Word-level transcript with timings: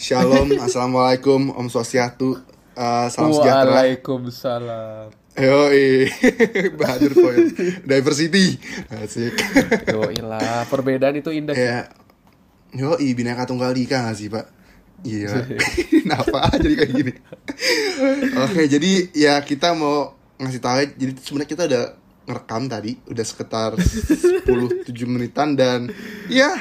Shalom, 0.00 0.56
assalamualaikum, 0.64 1.52
Om 1.52 1.68
Swastiatu, 1.68 2.40
uh, 2.72 3.06
salam 3.12 3.36
sejahtera. 3.36 3.84
Waalaikumsalam. 3.84 5.12
Yo, 5.36 5.60
Bahadur 6.80 7.12
Point, 7.20 7.52
diversity, 7.84 8.56
asik. 8.88 9.36
Yo 9.92 10.08
lah, 10.24 10.64
perbedaan 10.72 11.20
itu 11.20 11.28
indah. 11.36 11.52
ya, 11.52 11.92
yo, 12.72 12.96
bineka 12.96 13.44
tunggal 13.44 13.76
ika 13.76 14.08
gak 14.08 14.16
sih 14.16 14.32
pak? 14.32 14.48
Iya, 15.04 15.44
kenapa 15.92 16.48
jadi 16.56 16.74
kayak 16.80 16.92
gini? 16.96 17.12
Oke, 18.40 18.72
jadi 18.72 18.92
ya 19.12 19.36
kita 19.44 19.76
mau 19.76 20.16
ngasih 20.40 20.64
tahu, 20.64 20.96
jadi 20.96 21.12
sebenarnya 21.20 21.50
kita 21.52 21.62
udah 21.68 21.84
ngerekam 22.24 22.72
tadi, 22.72 22.96
udah 23.04 23.24
sekitar 23.28 23.76
10-7 23.76 24.48
menitan 25.04 25.52
dan 25.60 25.92
ya 26.32 26.56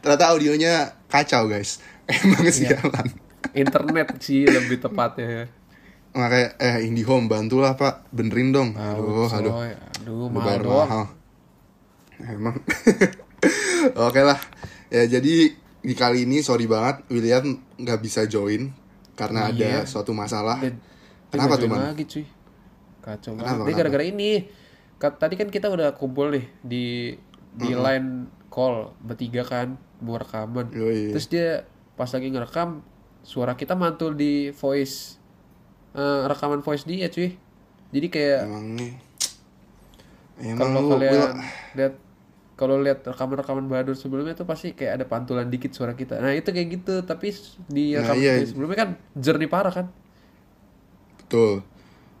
ternyata 0.00 0.32
audionya 0.32 0.96
kacau 1.12 1.52
guys. 1.52 1.84
Emang 2.08 2.44
sialan. 2.48 3.06
Internet 3.52 4.08
sih 4.18 4.44
lebih 4.44 4.78
tepatnya. 4.78 5.48
makanya 6.10 6.56
eh 6.58 6.82
IndiHome 6.82 7.28
bantulah 7.28 7.76
pak 7.76 8.08
benerin 8.10 8.48
dong 8.48 8.72
aduh 8.74 9.28
aduh 9.28 9.54
aduh, 9.60 10.26
Udah 10.26 10.32
mahal 10.32 10.58
doang. 10.58 10.88
mahal 10.88 11.04
emang 12.26 12.56
oke 14.08 14.18
lah 14.18 14.40
ya 14.88 15.04
jadi 15.06 15.34
di 15.78 15.94
kali 15.94 16.24
ini 16.24 16.40
sorry 16.40 16.64
banget 16.64 17.04
William 17.06 17.44
nggak 17.76 18.00
bisa 18.00 18.24
join 18.24 18.72
karena 19.14 19.52
ada 19.52 19.62
Iya. 19.78 19.80
suatu 19.84 20.10
masalah 20.10 20.58
Dia- 20.58 20.80
Kenapa 21.28 21.54
tuh, 21.54 21.68
Man? 21.68 21.92
Lagi 21.92 22.08
cuy. 22.08 22.24
Kacau 22.98 23.36
Kenapa, 23.36 23.44
banget. 23.44 23.60
Kenapa? 23.60 23.78
gara-gara 23.78 24.04
ini. 24.06 24.30
Tadi 24.96 25.34
kan 25.36 25.48
kita 25.52 25.68
udah 25.68 25.92
kumpul 25.92 26.32
nih 26.32 26.48
di 26.58 27.12
di 27.52 27.76
line 27.76 28.08
call 28.48 28.96
bertiga 28.98 29.44
kan 29.44 29.76
buat 30.00 30.24
rekaman. 30.24 30.72
Yoi. 30.72 31.12
Terus 31.12 31.28
dia 31.28 31.68
pas 31.98 32.06
lagi 32.06 32.30
ngerekam 32.30 32.80
suara 33.26 33.58
kita 33.58 33.74
mantul 33.74 34.14
di 34.14 34.54
voice 34.54 35.18
eh, 35.98 36.22
rekaman 36.30 36.62
voice 36.62 36.86
dia 36.86 37.10
cuy. 37.10 37.34
Jadi 37.90 38.06
kayak 38.06 38.40
emang 38.46 38.66
nih 38.78 38.92
emang 40.38 40.70
kalau 40.70 40.94
kalian 40.94 41.34
lihat 41.74 41.94
kalau 42.58 42.74
lihat 42.82 43.06
rekaman-rekaman 43.06 43.70
Bahadur 43.70 43.94
sebelumnya 43.94 44.34
tuh 44.34 44.46
pasti 44.46 44.74
kayak 44.74 44.98
ada 44.98 45.04
pantulan 45.06 45.46
dikit 45.46 45.70
suara 45.70 45.94
kita. 45.94 46.18
Nah, 46.18 46.34
itu 46.34 46.50
kayak 46.50 46.82
gitu, 46.82 47.06
tapi 47.06 47.30
di 47.70 47.94
Nah, 47.94 48.02
rekaman 48.02 48.18
iya. 48.18 48.42
sebelumnya 48.42 48.76
kan 48.82 48.90
jernih 49.14 49.46
parah 49.46 49.70
kan? 49.70 49.86
betul 51.28 51.60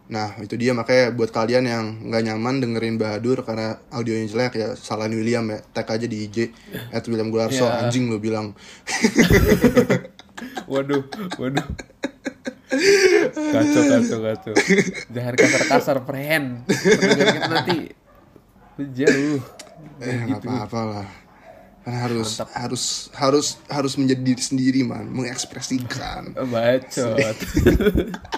nah 0.08 0.32
itu 0.40 0.56
dia 0.56 0.72
makanya 0.72 1.12
buat 1.12 1.28
kalian 1.28 1.64
yang 1.68 1.84
nggak 2.08 2.22
nyaman 2.24 2.64
dengerin 2.64 2.96
Bahadur 2.96 3.44
karena 3.44 3.76
audionya 3.92 4.24
jelek 4.24 4.52
ya 4.56 4.68
salahin 4.72 5.12
William 5.12 5.44
ya 5.52 5.60
tag 5.72 5.84
aja 5.84 6.08
di 6.08 6.24
IG 6.24 6.48
at 6.88 7.04
William 7.04 7.28
Gularso 7.28 7.68
Ya. 7.68 7.84
anjing 7.84 8.08
lu 8.08 8.16
bilang 8.16 8.52
Waduh, 10.70 11.02
waduh. 11.34 11.66
Kacau, 13.34 13.82
kacau, 13.90 14.18
kacau. 14.22 14.54
Jangan 15.10 15.34
kasar-kasar, 15.34 15.96
friend. 16.04 16.62
Pendengar 16.68 17.26
kita 17.34 17.48
nanti 17.48 17.78
jauh. 18.94 19.40
eh 19.98 20.18
nggak 20.26 20.42
apa-apa 20.42 20.80
lah 20.86 21.08
kan 21.82 21.94
harus 22.04 22.36
harus 22.52 22.84
harus 23.16 23.46
harus 23.66 23.92
menjadi 23.96 24.20
diri 24.20 24.42
sendiri 24.42 24.80
man 24.84 25.08
mengekspresikan 25.08 26.36
Bacot. 26.36 27.36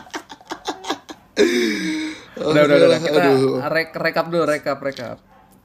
udah, 2.51 2.63
udah, 2.63 2.77
udah, 2.77 2.89
udah. 2.89 3.01
Kita 3.01 3.21
Aduh. 3.21 3.57
rek 3.65 3.91
rekap 3.93 4.27
dulu, 4.29 4.45
rekap, 4.45 4.79
rekap. 4.79 5.17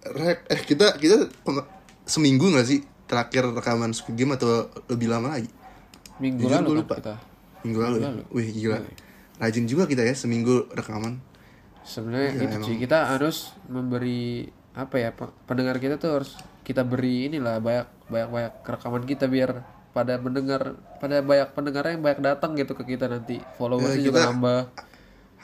Rek, 0.05 0.39
eh 0.47 0.61
kita 0.61 0.95
kita 0.95 1.17
seminggu 2.03 2.45
nggak 2.47 2.63
sih 2.63 2.79
terakhir 3.05 3.49
rekaman 3.51 3.89
Squid 3.89 4.15
Game 4.15 4.33
atau 4.33 4.65
lebih 4.85 5.07
lama 5.07 5.29
lagi 5.31 5.49
Minggu 6.15 6.45
Jujur 6.45 6.53
lalu 6.55 6.63
gua 6.63 6.73
kan 6.73 6.79
lupa. 6.79 6.95
kita. 6.95 7.15
minggu 7.61 7.79
lalu, 7.79 7.97
ya? 7.97 8.09
wih 8.29 8.47
gila 8.51 8.77
rajin 9.35 9.65
juga 9.65 9.83
kita 9.85 10.01
ya 10.01 10.13
seminggu 10.13 10.69
rekaman 10.71 11.17
Sebenarnya 11.81 12.29
Iya, 12.31 12.45
itu 12.47 12.57
sih 12.63 12.77
kita 12.77 13.09
harus 13.09 13.37
memberi 13.65 14.45
apa 14.71 14.95
ya 14.95 15.09
pe- 15.09 15.33
pendengar 15.43 15.77
kita 15.77 15.97
tuh 15.97 16.21
harus 16.21 16.33
kita 16.61 16.81
beri 16.81 17.25
inilah 17.27 17.57
banyak 17.57 17.87
banyak 18.05 18.29
banyak 18.29 18.53
rekaman 18.63 19.03
kita 19.03 19.25
biar 19.25 19.65
pada 19.91 20.17
mendengar 20.17 20.61
pada 20.99 21.21
banyak 21.21 21.49
pendengar 21.51 21.83
yang 21.87 22.01
banyak 22.01 22.21
datang 22.21 22.53
gitu 22.53 22.73
ke 22.73 22.85
kita 22.85 23.05
nanti 23.05 23.41
followersnya 23.55 23.97
Ya, 23.97 24.05
juga 24.05 24.29
nambah 24.29 24.59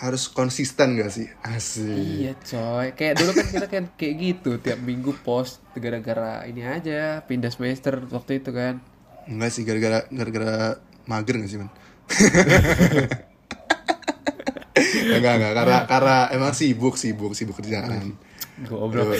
harus 0.02 0.26
konsisten 0.28 0.98
gak 0.98 1.14
sih? 1.14 1.30
Asik. 1.46 1.94
Iya 1.94 2.34
coy. 2.42 2.98
Kayak 2.98 3.22
dulu 3.22 3.32
kan 3.38 3.48
kita 3.48 3.68
kan 3.70 3.84
kayak 3.94 4.16
gitu 4.18 4.58
tiap 4.58 4.82
minggu 4.82 5.14
post 5.22 5.62
gara-gara 5.78 6.42
ini 6.50 6.66
aja 6.66 7.22
pindah 7.22 7.54
semester 7.54 8.02
waktu 8.10 8.42
itu 8.42 8.50
kan. 8.50 8.82
Enggak 9.30 9.54
sih 9.54 9.62
gara-gara 9.62 10.10
gara-gara 10.10 10.82
mager 11.06 11.38
gak 11.38 11.50
sih 11.50 11.60
man 11.62 11.70
enggak 15.16 15.34
enggak. 15.38 15.54
Karena 15.54 15.78
karena 15.86 16.18
emang 16.34 16.54
sibuk 16.58 16.98
sibuk 16.98 17.38
sibuk 17.38 17.62
kerjaan. 17.62 18.18
Goblok. 18.66 19.14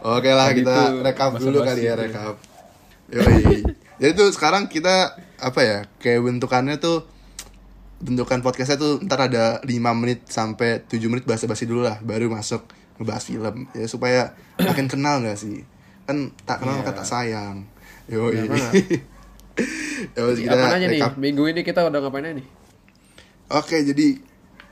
Oke 0.00 0.30
lah 0.32 0.52
Tadi 0.52 0.58
kita 0.60 0.72
tuh 0.72 0.88
rekap 1.00 1.32
dulu 1.36 1.58
kali 1.64 1.88
ya 1.88 1.94
tuh. 1.96 2.04
rekap. 2.04 2.34
Yoi. 3.10 3.64
Jadi 4.00 4.12
tuh 4.16 4.28
sekarang 4.32 4.68
kita 4.68 5.16
apa 5.40 5.60
ya 5.64 5.78
kayak 6.00 6.20
bentukannya 6.24 6.76
tuh 6.76 7.04
bentukan 8.00 8.40
podcastnya 8.40 8.80
tuh 8.80 8.98
ntar 9.04 9.28
ada 9.28 9.60
5 9.60 9.68
menit 10.00 10.24
sampai 10.26 10.80
7 10.88 10.96
menit 11.06 11.28
basa-basi 11.28 11.68
dulu 11.68 11.84
lah 11.84 12.00
baru 12.00 12.32
masuk 12.32 12.64
ngebahas 12.96 13.24
film. 13.24 13.68
Ya 13.76 13.86
supaya 13.86 14.32
makin 14.56 14.88
kenal 14.88 15.20
gak 15.20 15.36
sih? 15.36 15.64
Kan 16.08 16.32
tak 16.48 16.64
kenal 16.64 16.80
maka 16.80 16.96
tak 16.96 17.06
sayang. 17.06 17.68
Iya 18.08 18.18
banget. 18.48 18.72
Ya, 20.16 20.24
udah, 20.24 20.36
kita 20.40 20.56
apa 20.56 20.76
aja 20.80 20.86
nih? 20.88 21.00
minggu 21.20 21.44
ini 21.52 21.60
kita 21.60 21.84
udah 21.84 22.00
ngapain 22.00 22.24
aja 22.24 22.40
nih? 22.40 22.46
Oke, 23.52 23.84
jadi 23.84 24.16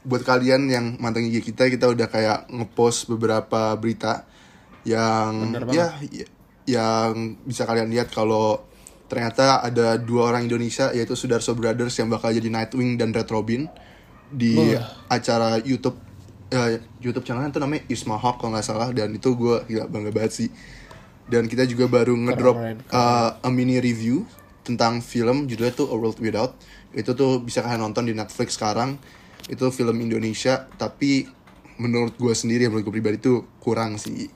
buat 0.00 0.24
kalian 0.24 0.70
yang 0.72 0.96
mantan 0.96 1.28
IG 1.28 1.44
kita, 1.52 1.68
kita 1.68 1.90
udah 1.92 2.08
kayak 2.08 2.48
ngepost 2.48 3.12
beberapa 3.12 3.76
berita 3.76 4.24
yang 4.88 5.52
ya, 5.68 5.92
ya- 6.08 6.30
yang 6.64 7.36
bisa 7.44 7.68
kalian 7.68 7.92
lihat 7.92 8.08
kalau 8.08 8.64
ternyata 9.08 9.64
ada 9.64 9.96
dua 9.96 10.30
orang 10.30 10.44
Indonesia 10.44 10.92
yaitu 10.92 11.16
Sudarso 11.16 11.56
Brothers 11.56 11.96
yang 11.96 12.12
bakal 12.12 12.30
jadi 12.30 12.46
Nightwing 12.52 13.00
dan 13.00 13.10
Red 13.10 13.32
Robin 13.32 13.66
di 14.28 14.54
Wah. 14.54 15.08
acara 15.08 15.56
YouTube 15.64 15.96
eh, 16.52 16.84
YouTube 17.00 17.24
channel 17.24 17.48
itu 17.48 17.60
namanya 17.60 17.82
Isma 17.88 18.20
Hawk 18.20 18.44
kalau 18.44 18.52
nggak 18.52 18.66
salah 18.68 18.88
dan 18.92 19.12
itu 19.16 19.32
gue 19.32 19.64
gila 19.68 19.88
bangga 19.88 20.12
banget 20.12 20.32
sih. 20.44 20.50
Dan 21.28 21.44
kita 21.44 21.68
juga 21.68 21.84
baru 21.92 22.16
ngedrop 22.16 22.56
Keren, 22.56 22.78
uh, 22.88 23.36
a 23.36 23.48
mini 23.52 23.76
review 23.84 24.24
tentang 24.64 25.04
film 25.04 25.44
judulnya 25.44 25.76
tuh 25.76 25.88
A 25.92 25.96
World 25.96 26.20
Without 26.20 26.56
itu 26.96 27.12
tuh 27.12 27.40
bisa 27.44 27.60
kalian 27.60 27.84
nonton 27.84 28.08
di 28.08 28.16
Netflix 28.16 28.56
sekarang 28.56 28.96
itu 29.48 29.64
film 29.72 29.96
Indonesia 30.00 30.68
tapi 30.76 31.24
menurut 31.80 32.16
gue 32.16 32.32
sendiri 32.32 32.68
menurut 32.68 32.88
gue 32.88 32.94
pribadi 33.00 33.16
tuh 33.20 33.44
kurang 33.60 33.96
sih 33.96 34.28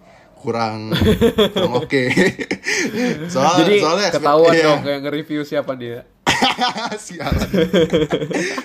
kurang 0.42 0.90
kurang 1.54 1.72
oke 1.78 2.02
soal, 3.32 3.62
jadi 3.62 3.74
soalnya 3.78 4.08
ketahuan 4.10 4.52
iya. 4.52 4.64
dong 4.66 4.80
kayak 4.82 5.00
nge-review 5.06 5.42
siapa 5.46 5.72
dia 5.78 6.02
Sialan. 7.06 7.48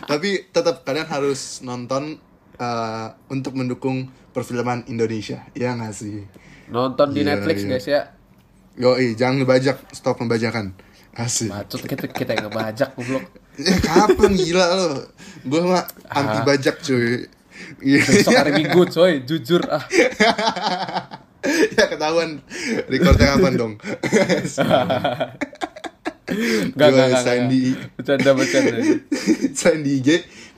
tapi 0.10 0.50
tetap 0.50 0.82
kalian 0.82 1.06
harus 1.06 1.62
nonton 1.62 2.18
uh, 2.58 3.14
untuk 3.30 3.54
mendukung 3.54 4.10
perfilman 4.34 4.82
Indonesia 4.90 5.46
ya 5.54 5.78
nggak 5.78 5.94
sih 5.94 6.26
nonton 6.74 7.14
di 7.14 7.22
Iya, 7.22 7.38
Netflix 7.38 7.58
iya. 7.62 7.70
guys 7.70 7.88
ya 7.88 8.02
Yoi, 8.78 9.18
jangan 9.18 9.42
ngebajak 9.42 9.78
stop 9.94 10.22
pembajakan 10.22 10.74
asik 11.18 11.50
Bacot 11.50 11.82
kita 11.82 12.06
kita 12.14 12.32
yang 12.38 12.46
ngebajak 12.50 12.94
goblok. 12.94 13.26
Eh, 13.58 13.78
kapan 13.82 14.38
gila 14.38 14.66
lo? 14.78 14.90
Gue 15.50 15.62
mah 15.66 15.82
anti 16.14 16.46
bajak 16.46 16.78
cuy. 16.86 17.26
Iya. 17.82 18.02
Besok 18.06 18.38
hari 18.38 18.52
Minggu 18.54 18.86
coy, 18.86 19.26
jujur 19.26 19.66
ah. 19.66 19.82
ya 21.78 21.85
ketahuan 21.90 22.44
recordnya 22.88 23.35
kapan 23.35 23.53
dong? 23.56 23.74
Enggak 26.28 26.90
enggak. 26.91 27.23
selain 27.23 27.46
di 27.47 27.72
Bercanda 27.96 28.32
bercanda. 28.35 28.78
di 29.88 29.91
IG 30.03 30.09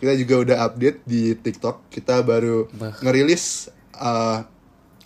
kita 0.02 0.14
juga 0.18 0.36
udah 0.42 0.58
update 0.66 1.00
di 1.06 1.38
TikTok. 1.38 1.94
Kita 1.94 2.26
baru 2.26 2.66
Bah. 2.74 2.98
ngerilis 3.06 3.70
uh, 4.02 4.42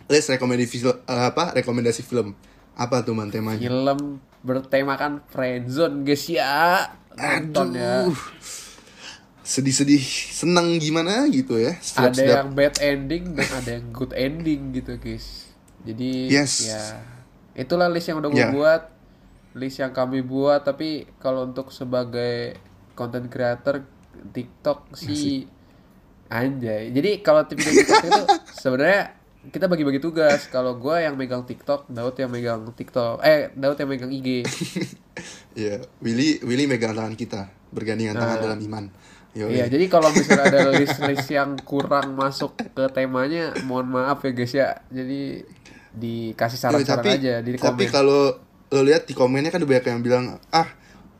list 0.07 0.31
rekomendasi 0.31 0.80
film 0.80 0.95
apa 1.03 1.51
rekomendasi 1.51 2.01
film. 2.07 2.31
Apa 2.74 3.03
tuh 3.06 3.13
man 3.13 3.30
temanya? 3.30 3.59
Film 3.69 4.24
bertemakan 4.41 5.21
friendzone 5.30 6.07
guys 6.07 6.25
ya. 6.31 6.89
Nonton 7.13 7.77
ya. 7.77 8.07
Aduh. 8.07 8.18
Sedih-sedih 9.44 10.00
senang 10.31 10.80
gimana 10.80 11.27
gitu 11.27 11.59
ya. 11.59 11.75
Ada 12.00 12.41
yang 12.41 12.56
bad 12.56 12.80
ending 12.80 13.35
dan 13.35 13.50
ada 13.51 13.69
yang 13.75 13.85
good 13.91 14.15
ending 14.15 14.71
gitu 14.71 14.95
guys. 14.95 15.52
Jadi 15.83 16.27
Yes. 16.27 16.65
ya 16.65 16.81
itulah 17.53 17.88
list 17.88 18.07
yang 18.07 18.18
udah 18.18 18.30
gue 18.30 18.39
Ya. 18.39 18.50
buat, 18.50 18.81
list 19.53 19.77
yang 19.77 19.91
kami 19.91 20.19
buat. 20.19 20.63
Tapi 20.63 21.06
kalau 21.18 21.45
untuk 21.45 21.69
sebagai 21.69 22.57
content 22.94 23.27
creator 23.27 23.83
TikTok 24.31 24.94
sih 24.94 25.45
anjay. 26.27 26.89
Jadi 26.89 27.19
kalau 27.19 27.44
tim 27.45 27.57
TikTok 27.57 28.03
itu 28.03 28.24
sebenarnya 28.63 29.13
kita 29.44 29.68
bagi-bagi 29.68 30.00
tugas. 30.00 30.47
Kalau 30.47 30.80
gue 30.80 30.95
yang 30.97 31.13
megang 31.13 31.44
TikTok, 31.44 31.91
Daud 31.91 32.15
yang 32.15 32.31
megang 32.31 32.63
TikTok, 32.71 33.19
eh 33.21 33.51
Daud 33.51 33.75
yang 33.75 33.89
megang 33.91 34.09
IG. 34.09 34.47
ya 35.53 35.77
Willy 36.01 36.41
Willy 36.41 36.65
megang 36.65 36.97
tangan 36.97 37.13
kita 37.13 37.45
bergandengan 37.69 38.18
tangan 38.18 38.38
dalam 38.41 38.59
iman 38.63 38.83
Iya, 39.33 39.65
jadi 39.68 39.85
kalau 39.88 40.09
misalnya 40.09 40.45
ada 40.45 40.71
list-list 40.71 41.25
yang 41.27 41.57
kurang 41.59 42.13
masuk 42.13 42.53
ke 42.53 42.85
temanya, 42.88 43.50
mohon 43.63 43.89
maaf 43.89 44.21
ya 44.21 44.31
guys 44.31 44.53
ya. 44.53 44.77
Jadi 44.88 45.41
dikasih 45.91 46.57
saran-saran 46.59 47.01
tapi 47.01 47.09
aja 47.15 47.33
di 47.39 47.53
tapi 47.53 47.85
komen. 47.85 47.89
kalau 47.91 48.21
lo 48.68 48.81
lihat 48.81 49.06
di 49.06 49.13
komennya 49.13 49.50
kan 49.50 49.62
banyak 49.62 49.85
yang 49.88 50.01
bilang 50.01 50.25
ah 50.50 50.65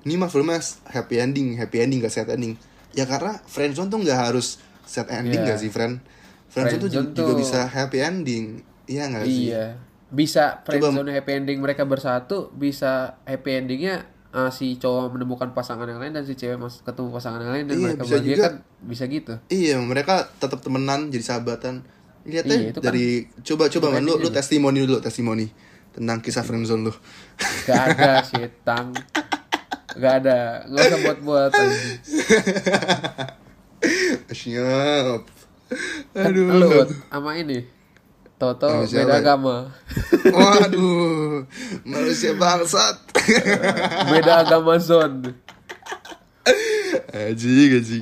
ini 0.02 0.14
mah 0.16 0.26
filmnya 0.26 0.58
happy 0.88 1.18
ending 1.18 1.54
happy 1.54 1.78
ending 1.80 1.98
gak 2.00 2.10
sad 2.12 2.26
ending 2.28 2.58
ya 2.92 3.06
karena 3.06 3.38
friendzone 3.44 3.88
tuh 3.88 3.98
nggak 4.00 4.18
harus 4.20 4.58
sad 4.84 5.06
ending 5.08 5.38
Iya. 5.40 5.48
gak 5.48 5.60
sih 5.60 5.70
friend 5.70 6.02
friendzone 6.48 6.78
tuh 6.80 6.90
Friendzone 6.90 7.06
ju- 7.08 7.14
juga 7.16 7.30
tuh- 7.30 7.40
bisa 7.40 7.60
happy 7.68 7.98
ending 8.00 8.46
iya 8.84 9.04
gak 9.08 9.24
sih 9.24 9.46
Iya. 9.48 9.66
Bisa 10.10 10.44
Coba- 10.60 10.66
friendzone 10.68 11.10
happy 11.12 11.32
ending 11.36 11.58
mereka 11.58 11.84
bersatu, 11.84 12.50
bisa 12.52 13.18
happy 13.24 13.50
endingnya 13.56 14.10
uh, 14.34 14.50
si 14.50 14.76
cowok 14.76 15.14
menemukan 15.14 15.54
pasangan 15.54 15.86
yang 15.86 15.98
lain 15.98 16.12
dan 16.12 16.26
si 16.26 16.34
cewek 16.34 16.58
mas 16.58 16.82
ketemu 16.82 17.10
pasangan 17.10 17.40
yang 17.40 17.54
lain 17.54 17.66
dan 17.66 17.76
Iya, 17.76 17.86
mereka 17.88 18.02
bisa 18.02 18.12
bahagia 18.12 18.34
juga. 18.34 18.44
kan 18.44 18.54
bisa 18.84 19.04
gitu. 19.08 19.34
Iya, 19.48 19.76
mereka 19.80 20.14
tetap 20.36 20.60
temenan, 20.60 21.08
jadi 21.08 21.24
sahabatan. 21.24 21.86
Lihat 22.24 22.44
Iya, 22.44 22.52
deh 22.52 22.62
itu 22.70 22.80
kan 22.80 22.86
dari 22.88 23.08
coba 23.42 23.64
coba 23.68 23.88
man 23.90 24.02
lu 24.02 24.16
endingnya 24.16 24.26
lu 24.26 24.30
testimoni 24.32 24.80
dulu, 24.82 24.98
testimoni 25.00 25.48
tentang 25.92 26.18
kisah 26.20 26.42
friendzone 26.42 26.88
lu. 26.88 26.94
Gak 27.64 27.82
ada 27.94 28.12
setang. 28.30 28.96
Gak 29.94 30.14
ada. 30.26 30.66
Gak 30.66 30.82
usah 30.90 31.00
buat-buat 31.04 31.52
anjing. 31.54 31.98
Siap. 34.32 35.22
Kan 36.14 36.26
Aduh. 36.30 36.46
lu 36.50 36.70
sama 37.10 37.36
ini. 37.36 37.66
Toto 38.46 38.68
siapa 38.84 39.00
beda 39.06 39.14
ya? 39.14 39.20
agama. 39.20 39.56
Waduh, 40.36 41.48
manusia 41.84 42.36
bangsat. 42.36 42.98
Beda 44.12 44.44
agama 44.44 44.76
zone. 44.78 45.32
Aji, 47.10 47.52
gaji. 47.70 48.00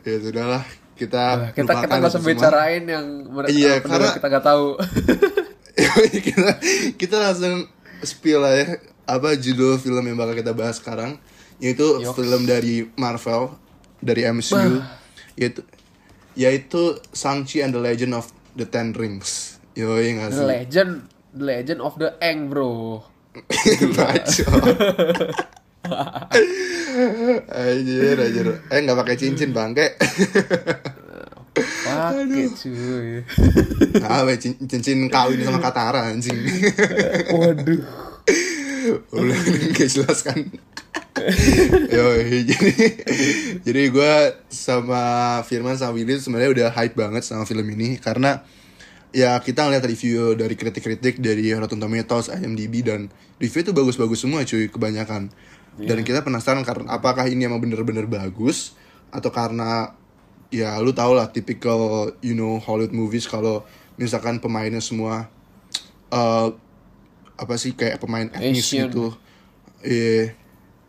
Ya 0.00 0.14
sudahlah, 0.18 0.64
kita 0.94 1.24
Nah, 1.36 1.50
kita 1.52 1.72
kita 1.76 1.94
nggak 1.94 2.10
usah 2.10 2.18
semua. 2.18 2.30
bicarain 2.32 2.82
yang 2.84 3.06
mereka 3.28 3.50
Iya, 3.50 3.72
karena- 3.80 4.14
kita 4.14 4.26
nggak 4.28 4.44
tahu. 4.44 4.66
kita 6.26 6.48
kita 6.94 7.16
langsung 7.20 7.66
spill 8.00 8.38
lah 8.38 8.54
ya 8.54 8.66
apa 9.04 9.34
judul 9.34 9.76
film 9.76 10.02
yang 10.02 10.14
bakal 10.14 10.34
kita 10.34 10.52
bahas 10.52 10.78
sekarang 10.78 11.18
yaitu 11.56 11.82
Yoks. 11.98 12.14
film 12.14 12.44
dari 12.44 12.86
Marvel 12.94 13.52
dari 13.98 14.22
MCU 14.24 14.80
yaitu 15.34 15.60
yaitu 16.34 16.82
Shang-Chi 17.10 17.60
and 17.60 17.70
the 17.70 17.80
Legend 17.80 18.12
of 18.12 18.26
the 18.52 18.64
Ten 18.64 18.90
Rings. 18.92 19.53
Yo, 19.74 19.98
iya 19.98 20.10
nggak 20.14 20.30
The? 20.30 20.44
Legend, 20.46 20.92
The 21.34 21.44
Legend 21.44 21.80
of 21.82 21.94
the 21.98 22.10
Eng 22.22 22.46
bro. 22.46 23.02
Baca. 23.98 24.46
Anjir, 27.50 28.16
anjir. 28.22 28.46
Eh 28.70 28.78
nggak 28.86 28.98
pakai 29.02 29.18
cincin 29.18 29.50
bangke. 29.50 29.98
Pakai 31.54 32.46
cuy. 32.54 33.26
Nah, 33.98 34.22
cincin 34.38 35.10
kawin 35.10 35.42
sama 35.42 35.58
Katara 35.58 36.14
anjing. 36.14 36.38
Waduh. 37.34 37.82
Udah 39.10 39.38
gak 39.74 39.88
jelas 39.90 40.22
kan. 40.22 40.38
Yo, 41.90 42.06
jadi 42.46 42.70
jadi 43.62 43.82
gue 43.90 44.14
sama 44.50 45.02
Firman 45.46 45.78
sama 45.78 45.94
Willy 45.94 46.18
sebenarnya 46.18 46.50
udah 46.50 46.68
hype 46.74 46.98
banget 46.98 47.22
sama 47.22 47.46
film 47.46 47.64
ini 47.70 47.96
karena 48.02 48.42
ya 49.14 49.38
kita 49.38 49.62
ngeliat 49.70 49.86
review 49.86 50.34
dari 50.34 50.58
kritik-kritik 50.58 51.22
dari 51.22 51.54
Rotten 51.54 51.78
Tomatoes, 51.78 52.34
IMDb 52.34 52.82
dan 52.82 53.06
review 53.38 53.62
itu 53.62 53.72
bagus-bagus 53.72 54.26
semua 54.26 54.42
cuy 54.42 54.66
kebanyakan. 54.66 55.30
Dan 55.74 56.06
kita 56.06 56.22
penasaran 56.22 56.62
karena 56.62 56.98
apakah 56.98 57.26
ini 57.26 57.46
emang 57.46 57.58
bener-bener 57.58 58.06
bagus 58.06 58.78
atau 59.10 59.30
karena 59.30 59.94
ya 60.50 60.78
lu 60.78 60.94
tau 60.94 61.14
lah 61.14 61.30
typical 61.30 62.14
you 62.22 62.34
know 62.34 62.62
Hollywood 62.62 62.94
movies 62.94 63.26
kalau 63.26 63.66
misalkan 63.98 64.38
pemainnya 64.38 64.78
semua 64.78 65.26
eh 66.14 66.48
apa 67.34 67.54
sih 67.58 67.74
kayak 67.74 67.98
pemain 67.98 68.30
etnis 68.30 68.62
Asian. 68.62 68.90
gitu. 68.90 69.14
Iya. 69.82 70.38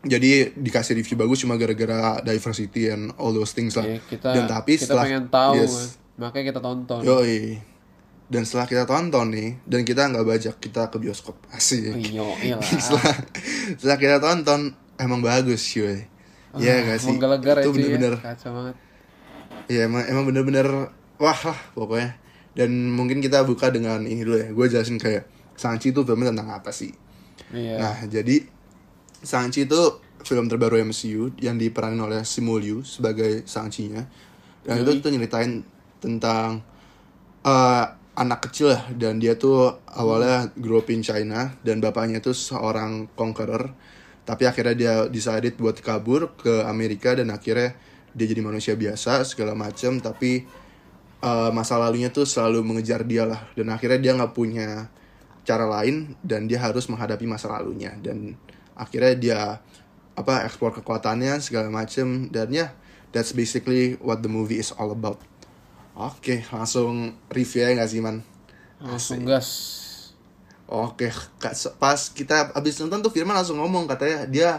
Jadi 0.05 0.53
dikasih 0.53 1.01
review 1.01 1.17
bagus 1.17 1.41
cuma 1.41 1.57
gara-gara 1.57 2.21
diversity 2.21 2.93
and 2.93 3.09
all 3.17 3.33
those 3.33 3.57
things 3.57 3.73
lah. 3.73 3.89
Ya, 3.89 3.97
kita 4.05 4.37
Dan 4.37 4.45
tapi 4.45 4.77
kita 4.77 4.93
setelah 4.93 5.09
pengen 5.09 5.25
tahu, 5.33 5.65
yes, 5.65 5.97
makanya 6.21 6.53
kita 6.53 6.61
tonton. 6.61 7.01
yoi. 7.01 7.57
Dan 8.25 8.41
setelah 8.41 8.65
kita 8.65 8.83
tonton 8.89 9.29
nih, 9.29 9.61
dan 9.69 9.85
kita 9.85 10.09
nggak 10.09 10.25
bajak, 10.25 10.55
kita 10.57 10.89
ke 10.89 10.97
bioskop 10.97 11.37
asik. 11.53 11.93
Iyo, 12.09 12.33
iyalah. 12.41 12.65
setelah, 12.65 13.15
setelah 13.77 13.97
kita 14.01 14.17
tonton 14.17 14.73
emang 14.97 15.21
bagus 15.21 15.61
cuy. 15.61 16.09
Iya 16.55 16.87
gak 16.87 16.99
sih? 17.03 17.15
Itu 17.19 17.43
ya. 17.43 17.67
bener-bener 17.67 18.13
Kacau 18.15 18.51
banget. 18.55 18.75
Iya 19.67 19.81
emang 19.91 20.03
emang 20.07 20.23
bener-bener 20.23 20.67
wah 21.19 21.39
lah 21.43 21.59
pokoknya. 21.75 22.15
Dan 22.55 22.95
mungkin 22.95 23.19
kita 23.19 23.43
buka 23.43 23.67
dengan 23.67 24.07
ini 24.07 24.23
dulu 24.23 24.39
ya. 24.39 24.47
Gue 24.55 24.65
jelasin 24.71 24.95
kayak 24.95 25.27
Shang-Chi 25.59 25.91
itu 25.91 26.07
filmnya 26.07 26.31
tentang 26.31 26.55
apa 26.55 26.71
sih? 26.71 26.95
Iya. 27.51 27.75
Nah 27.79 27.97
jadi 28.07 28.47
Shang-Chi 29.19 29.67
itu 29.67 29.81
film 30.23 30.47
terbaru 30.47 30.79
MCU 30.87 31.35
yang 31.43 31.59
diperanin 31.59 31.99
oleh 31.99 32.23
Simu 32.23 32.55
Liu 32.55 32.81
sebagai 32.87 33.43
Shang-Chi-nya. 33.43 34.03
Dan 34.63 34.81
itu 34.81 35.03
tuh 35.03 35.11
nyeritain 35.11 35.61
tentang 35.99 36.63
eh, 37.43 37.85
anak 38.15 38.47
kecil 38.47 38.71
lah 38.71 38.87
dan 38.95 39.19
dia 39.19 39.35
tuh 39.35 39.75
awalnya 39.91 40.47
grow 40.55 40.79
up 40.79 40.87
in 40.87 41.03
China 41.03 41.51
dan 41.67 41.83
bapaknya 41.83 42.23
tuh 42.23 42.33
seorang 42.35 43.11
conqueror. 43.13 43.75
Tapi 44.25 44.43
akhirnya 44.49 44.75
dia 44.75 44.93
decided 45.05 45.53
buat 45.59 45.77
kabur 45.83 46.33
ke 46.39 46.65
Amerika 46.65 47.13
dan 47.13 47.29
akhirnya 47.29 47.77
dia 48.15 48.25
jadi 48.25 48.41
manusia 48.41 48.73
biasa 48.73 49.27
segala 49.27 49.53
macam 49.53 49.99
tapi 49.99 50.47
eh, 51.21 51.49
masa 51.51 51.75
lalunya 51.77 52.09
tuh 52.09 52.25
selalu 52.25 52.63
mengejar 52.63 53.03
dia 53.03 53.27
lah 53.27 53.43
dan 53.53 53.69
akhirnya 53.69 53.99
dia 53.99 54.11
nggak 54.17 54.33
punya 54.33 54.89
cara 55.45 55.69
lain 55.69 56.17
dan 56.25 56.49
dia 56.49 56.57
harus 56.63 56.87
menghadapi 56.87 57.27
masa 57.27 57.51
lalunya. 57.51 57.93
Dan 57.99 58.39
akhirnya 58.79 59.13
dia 59.13 59.39
apa 60.15 60.47
eksplor 60.47 60.71
kekuatannya 60.79 61.43
segala 61.43 61.67
macam 61.67 62.31
dan 62.31 62.47
ya 62.47 62.71
that's 63.11 63.35
basically 63.35 63.99
what 63.99 64.23
the 64.23 64.31
movie 64.31 64.55
is 64.55 64.71
all 64.79 64.95
about 64.95 65.19
oke 65.95 66.43
langsung 66.47 66.93
review 67.27 67.61
ya 67.61 67.73
nggak 67.73 67.89
sih 67.89 67.99
man 67.99 68.19
Langsung 68.75 69.23
gas. 69.23 69.49
Oke, 70.65 71.07
pas 71.79 71.99
kita 72.09 72.51
abis 72.51 72.75
nonton 72.77 72.99
tuh 72.99 73.09
Firman 73.09 73.33
langsung 73.33 73.55
ngomong 73.55 73.87
katanya 73.87 74.25
dia 74.25 74.49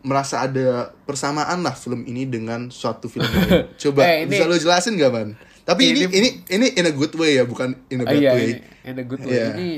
merasa 0.00 0.38
ada 0.38 0.94
persamaan 1.02 1.60
lah 1.60 1.72
film 1.72 2.04
ini 2.04 2.22
dengan 2.24 2.70
suatu 2.70 3.10
film 3.10 3.26
lain. 3.26 3.66
Coba 3.82 4.06
Eh, 4.06 4.22
ini- 4.22 4.30
bisa 4.30 4.46
lo 4.46 4.54
jelasin 4.54 4.94
gak 4.94 5.10
man? 5.10 5.34
Tapi 5.64 5.90
ini, 5.90 6.06
Ini- 6.06 6.12
ini 6.14 6.28
ini 6.46 6.66
in 6.76 6.86
a 6.86 6.94
good 6.94 7.10
way 7.16 7.34
ya, 7.34 7.44
bukan 7.44 7.74
in 7.88 8.00
a 8.00 8.06
bad 8.06 8.16
iya, 8.16 8.32
way. 8.32 8.44
ini, 8.46 8.54
in 8.86 8.96
a 8.96 9.04
good 9.04 9.18
way. 9.20 9.34
Iya. 9.34 9.46
Ini 9.58 9.70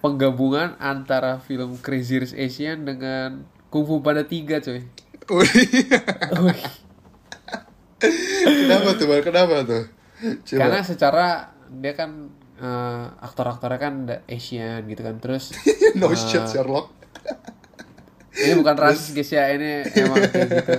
penggabungan 0.00 0.74
antara 0.76 1.38
film 1.38 1.78
Crazy 1.78 2.18
Rich 2.18 2.34
Asian 2.34 2.82
dengan 2.82 3.46
Kung 3.70 3.86
Fu 3.86 4.02
Panda 4.02 4.26
3 4.26 4.58
coy. 4.58 4.80
Kenapa 8.42 8.88
tuh, 8.94 9.06
Man? 9.06 9.22
Kenapa 9.22 9.56
tuh? 9.62 9.84
Coba. 10.18 10.58
Karena 10.58 10.80
secara 10.82 11.26
dia 11.70 11.92
kan 11.94 12.30
eh, 12.56 13.04
aktor-aktornya 13.22 13.78
kan 13.78 13.94
da- 14.04 14.22
Asian 14.26 14.82
gitu 14.84 15.02
kan. 15.02 15.16
Terus 15.18 15.54
no 16.00 16.10
eh, 16.10 16.18
shit 16.18 16.42
Sherlock. 16.44 16.90
ini 18.38 18.54
bukan 18.54 18.76
rasis 18.78 19.10
guys 19.10 19.30
ya, 19.30 19.50
ini 19.50 19.82
emang 19.84 20.16
kayak 20.30 20.48
gitu. 20.48 20.76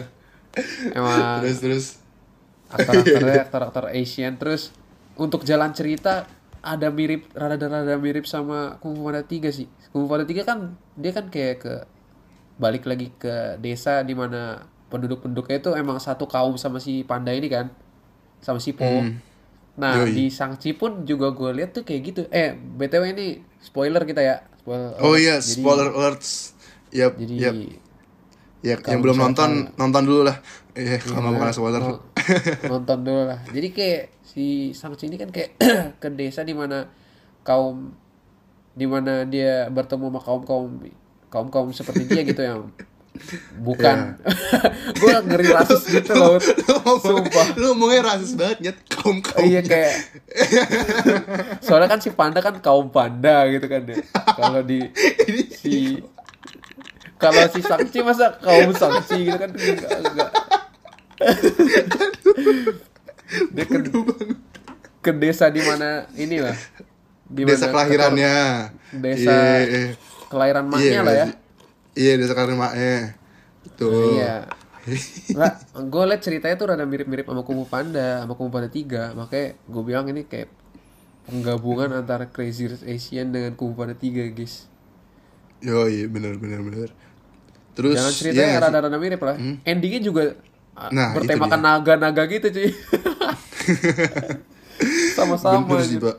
Emang 0.96 1.43
terus 1.43 1.58
terus. 1.60 1.86
aktor-aktornya 2.69 3.41
aktor-aktor 3.43 3.86
Asian 3.89 4.38
terus 4.38 4.69
untuk 5.17 5.41
jalan 5.41 5.74
cerita 5.74 6.29
ada 6.60 6.93
mirip 6.93 7.25
rada-rada 7.34 7.98
mirip 7.98 8.24
sama 8.24 8.77
Kung 8.77 8.93
Fu 8.93 9.03
Panda 9.03 9.24
3 9.24 9.50
sih. 9.50 9.67
Kung 9.89 10.05
Fu 10.05 10.08
Panda 10.08 10.24
3 10.24 10.43
kan 10.46 10.60
dia 10.93 11.12
kan 11.12 11.27
kayak 11.27 11.55
ke 11.60 11.74
balik 12.60 12.86
lagi 12.86 13.10
ke 13.15 13.55
desa 13.58 14.03
di 14.03 14.13
mana 14.13 14.67
penduduk-penduduknya 14.91 15.63
itu 15.63 15.72
emang 15.74 15.98
satu 15.98 16.27
kaum 16.27 16.60
sama 16.60 16.77
si 16.77 17.01
panda 17.03 17.31
ini 17.31 17.48
kan. 17.48 17.72
Sama 18.39 18.60
si 18.60 18.72
Po. 18.72 18.86
Hmm. 18.86 19.17
Nah, 19.80 20.04
Yoi. 20.04 20.12
di 20.12 20.26
Sangchi 20.28 20.76
pun 20.76 21.08
juga 21.08 21.32
gue 21.32 21.56
lihat 21.56 21.72
tuh 21.72 21.82
kayak 21.82 22.02
gitu. 22.04 22.22
Eh, 22.30 22.52
BTW 22.52 23.16
ini 23.16 23.28
spoiler 23.58 24.04
kita 24.04 24.20
ya. 24.20 24.36
Spoiler 24.60 24.92
Oh 25.00 25.16
alert. 25.16 25.18
iya, 25.18 25.36
Jadi- 25.40 25.48
spoiler 25.56 25.88
alerts. 25.90 26.32
Yap, 26.92 27.14
Jadi 27.16 27.34
yap. 27.38 27.54
Ya, 28.60 28.76
yang 28.84 29.00
belum 29.00 29.16
nonton 29.16 29.50
misalkan- 29.64 29.80
nonton 29.80 30.04
dulu 30.04 30.22
lah. 30.28 30.38
Eh, 30.76 31.00
kalau 31.00 31.22
mau 31.22 31.32
bukan 31.34 31.50
spoiler. 31.50 31.80
No- 31.80 32.04
nonton 32.76 32.98
dulu 33.02 33.24
lah. 33.26 33.40
Jadi 33.48 33.68
kayak 33.72 34.04
si 34.22 34.46
Shang-Chi 34.72 35.08
ini 35.08 35.16
kan 35.16 35.32
kayak 35.32 35.56
ke 36.04 36.08
desa 36.12 36.44
di 36.44 36.52
mana 36.52 36.92
kaum 37.42 37.96
di 38.76 38.84
mana 38.84 39.24
dia 39.24 39.66
bertemu 39.68 40.12
sama 40.12 40.20
kaum 40.20 40.44
kaum 40.44 40.70
kaum 41.28 41.48
kaum 41.48 41.70
seperti 41.72 42.04
dia 42.06 42.22
gitu 42.22 42.44
yang 42.52 42.68
bukan. 43.60 44.16
Gue 45.01 45.12
ngeri 45.25 45.48
rasis 45.51 45.84
gitu 45.89 46.12
loh 46.16 46.39
lu 46.39 46.94
Sumpah. 47.00 47.48
lu 47.60 47.75
ngomongnya 47.75 48.16
rasis 48.16 48.34
banget 48.38 48.58
nyet. 48.63 48.78
Kaum 48.89 49.20
kaum. 49.20 49.44
Iya 49.44 49.62
kayak 49.66 49.96
soalnya 51.66 51.89
kan 51.92 52.00
si 52.00 52.10
panda 52.13 52.39
kan 52.39 52.58
kaum 52.63 52.89
panda 52.89 53.48
gitu 53.51 53.66
kan 53.68 53.84
ya 53.86 53.98
kalau 54.38 54.62
di 54.63 54.88
si 55.56 56.00
kalau 57.20 57.44
si 57.51 57.60
Sangchi 57.60 58.00
masa 58.00 58.39
kaum 58.39 58.72
Sangchi 58.72 59.28
gitu 59.28 59.38
kan 59.38 59.51
enggak 59.51 60.00
enggak. 60.06 60.30
Dia 63.54 63.66
ke, 63.68 63.78
ke 65.04 65.12
desa 65.13 65.51
di 65.51 65.62
mana 65.62 66.08
ini 66.16 66.39
lah 66.42 66.56
di 67.30 67.46
desa 67.46 67.70
kelahirannya. 67.70 68.36
desa 68.98 69.36
Iya, 69.62 69.94
kelahiran 70.34 70.66
maknya 70.66 70.89
iya, 70.89 71.01
lah 71.06 71.13
ya? 71.13 71.28
Iya 71.98 72.17
desa 72.17 72.34
maknya 72.36 73.17
tuh 73.77 74.17
iya 74.17 74.46
Nggak, 75.36 75.53
gue 75.86 76.03
liat 76.10 76.22
ceritanya 76.24 76.55
tuh 76.58 76.67
rada 76.74 76.86
mirip-mirip 76.88 77.29
sama 77.29 77.46
Kung 77.46 77.62
Fu 77.62 77.67
Panda, 77.69 78.25
sama 78.25 78.34
Kung 78.34 78.50
Fu 78.50 78.58
Panda 78.58 78.74
3. 78.74 79.13
Makanya 79.13 79.48
gue 79.69 79.84
bilang 79.86 80.05
ini 80.10 80.25
kayak 80.25 80.50
penggabungan 81.29 81.93
antara 81.93 82.25
Crazy 82.25 82.74
Rich 82.74 82.88
Asian 82.88 83.29
dengan 83.29 83.53
Kung 83.53 83.75
Fu 83.75 83.77
Panda 83.77 83.93
3, 83.93 84.34
guys. 84.34 84.65
yo 85.60 85.91
iya 85.91 86.08
bener 86.08 86.39
bener 86.39 86.63
bener 86.63 86.88
terus 87.75 88.00
Jangan 88.00 88.15
ceritanya 88.15 88.55
iya, 88.55 88.63
rada-rada 88.63 88.96
mirip 88.96 89.19
lah. 89.19 89.36
Endingnya 89.67 90.01
juga 90.01 90.24
ah, 90.74 90.89
Nah, 90.89 91.12
bertemakan 91.12 91.60
naga-naga 91.60 92.24
gitu, 92.31 92.48
cuy. 92.48 92.72
Sama-sama. 95.19 95.67
bener 95.67 95.84
sih 95.84 96.00
gitu. 96.00 96.08
pak 96.08 96.17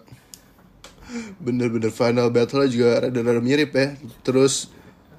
bener-bener 1.42 1.90
final 1.90 2.30
battle 2.30 2.62
juga 2.70 3.08
rada-rada 3.08 3.42
mirip 3.42 3.74
ya 3.74 3.98
terus 4.22 4.70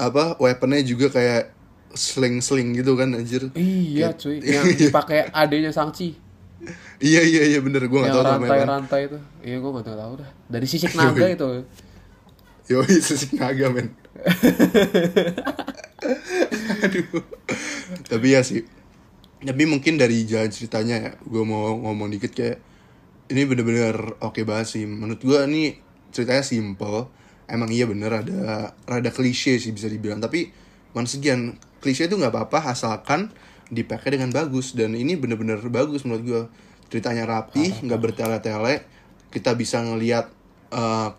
apa 0.01 0.33
weaponnya 0.41 0.81
juga 0.81 1.13
kayak 1.13 1.53
sling-sling 1.93 2.73
gitu 2.73 2.97
kan 2.97 3.13
anjir 3.13 3.51
Iya, 3.53 4.15
cuy. 4.15 4.41
Yang 4.57 4.89
dipakai 4.89 5.29
adenya 5.29 5.69
Sangchi. 5.69 6.17
iya 7.01 7.21
iya 7.21 7.41
iya 7.47 7.59
bener 7.59 7.85
gue 7.85 7.99
gak 7.99 8.09
yang 8.09 8.17
tau 8.17 8.25
namanya 8.37 8.49
kan 8.49 8.57
rantai-rantai 8.85 9.01
itu. 9.09 9.17
Iya, 9.41 9.55
gue 9.57 9.69
gak 9.73 9.87
tahu 9.87 10.13
dah. 10.21 10.29
Dari 10.47 10.65
sisik 10.65 10.93
naga 10.93 11.25
itu. 11.27 11.49
yo 12.69 12.79
sisik 12.87 13.35
naga 13.35 13.67
men 13.67 13.91
aduh 16.81 17.05
tapi 18.07 18.27
ya 18.31 18.41
sih 18.41 18.63
tapi 19.41 19.63
mungkin 19.65 19.97
dari 19.97 20.23
jalan 20.23 20.47
ceritanya 20.47 20.95
ya 20.95 21.11
gue 21.19 21.43
mau 21.43 21.73
ngomong 21.73 22.13
dikit 22.13 22.31
kayak 22.31 22.61
ini 23.27 23.43
bener-bener 23.43 24.15
oke 24.21 24.39
banget 24.45 24.67
sih 24.71 24.83
menurut 24.85 25.19
gue 25.19 25.39
ini 25.49 25.63
ceritanya 26.13 26.45
simple 26.45 27.09
emang 27.51 27.67
iya 27.69 27.83
bener 27.85 28.23
ada 28.23 28.71
rada 28.87 29.11
klise 29.11 29.59
sih 29.59 29.75
bisa 29.75 29.91
dibilang. 29.91 30.23
Tapi 30.23 30.47
once 30.95 31.19
again 31.19 31.59
klise 31.83 32.07
itu 32.07 32.15
nggak 32.15 32.31
apa-apa 32.31 32.71
asalkan 32.71 33.29
dipakai 33.67 34.15
dengan 34.15 34.31
bagus. 34.31 34.73
Dan 34.73 34.95
ini 34.95 35.19
bener-bener 35.19 35.59
bagus 35.67 36.07
menurut 36.07 36.23
gue 36.23 36.41
ceritanya 36.87 37.27
rapi 37.27 37.83
nggak 37.83 37.99
bertele-tele. 37.99 38.87
Kita 39.31 39.55
bisa 39.59 39.83
ngelihat 39.83 40.31
eh, 40.71 41.09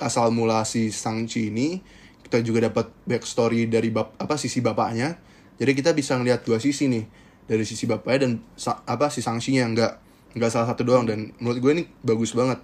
asal 0.00 0.32
mula 0.32 0.64
si 0.64 0.88
Sangchi 0.88 1.52
ini 1.52 1.84
kita 2.24 2.40
juga 2.40 2.64
dapat 2.72 2.88
backstory 3.04 3.68
dari 3.68 3.92
bap 3.92 4.16
apa 4.16 4.40
sisi 4.40 4.64
bapaknya. 4.64 5.20
Jadi 5.60 5.76
kita 5.76 5.92
bisa 5.92 6.16
ngelihat 6.16 6.48
dua 6.48 6.56
sisi 6.56 6.88
nih 6.88 7.04
dari 7.44 7.60
sisi 7.68 7.84
bapaknya 7.84 8.24
dan 8.24 8.32
sa- 8.56 8.80
apa 8.88 9.12
si 9.12 9.20
Sangchi-nya 9.20 9.68
nggak 9.68 9.92
nggak 10.40 10.50
salah 10.50 10.72
satu 10.72 10.80
doang. 10.88 11.04
Dan 11.04 11.36
menurut 11.36 11.60
gue 11.60 11.72
ini 11.76 11.84
bagus 12.00 12.32
banget. 12.32 12.56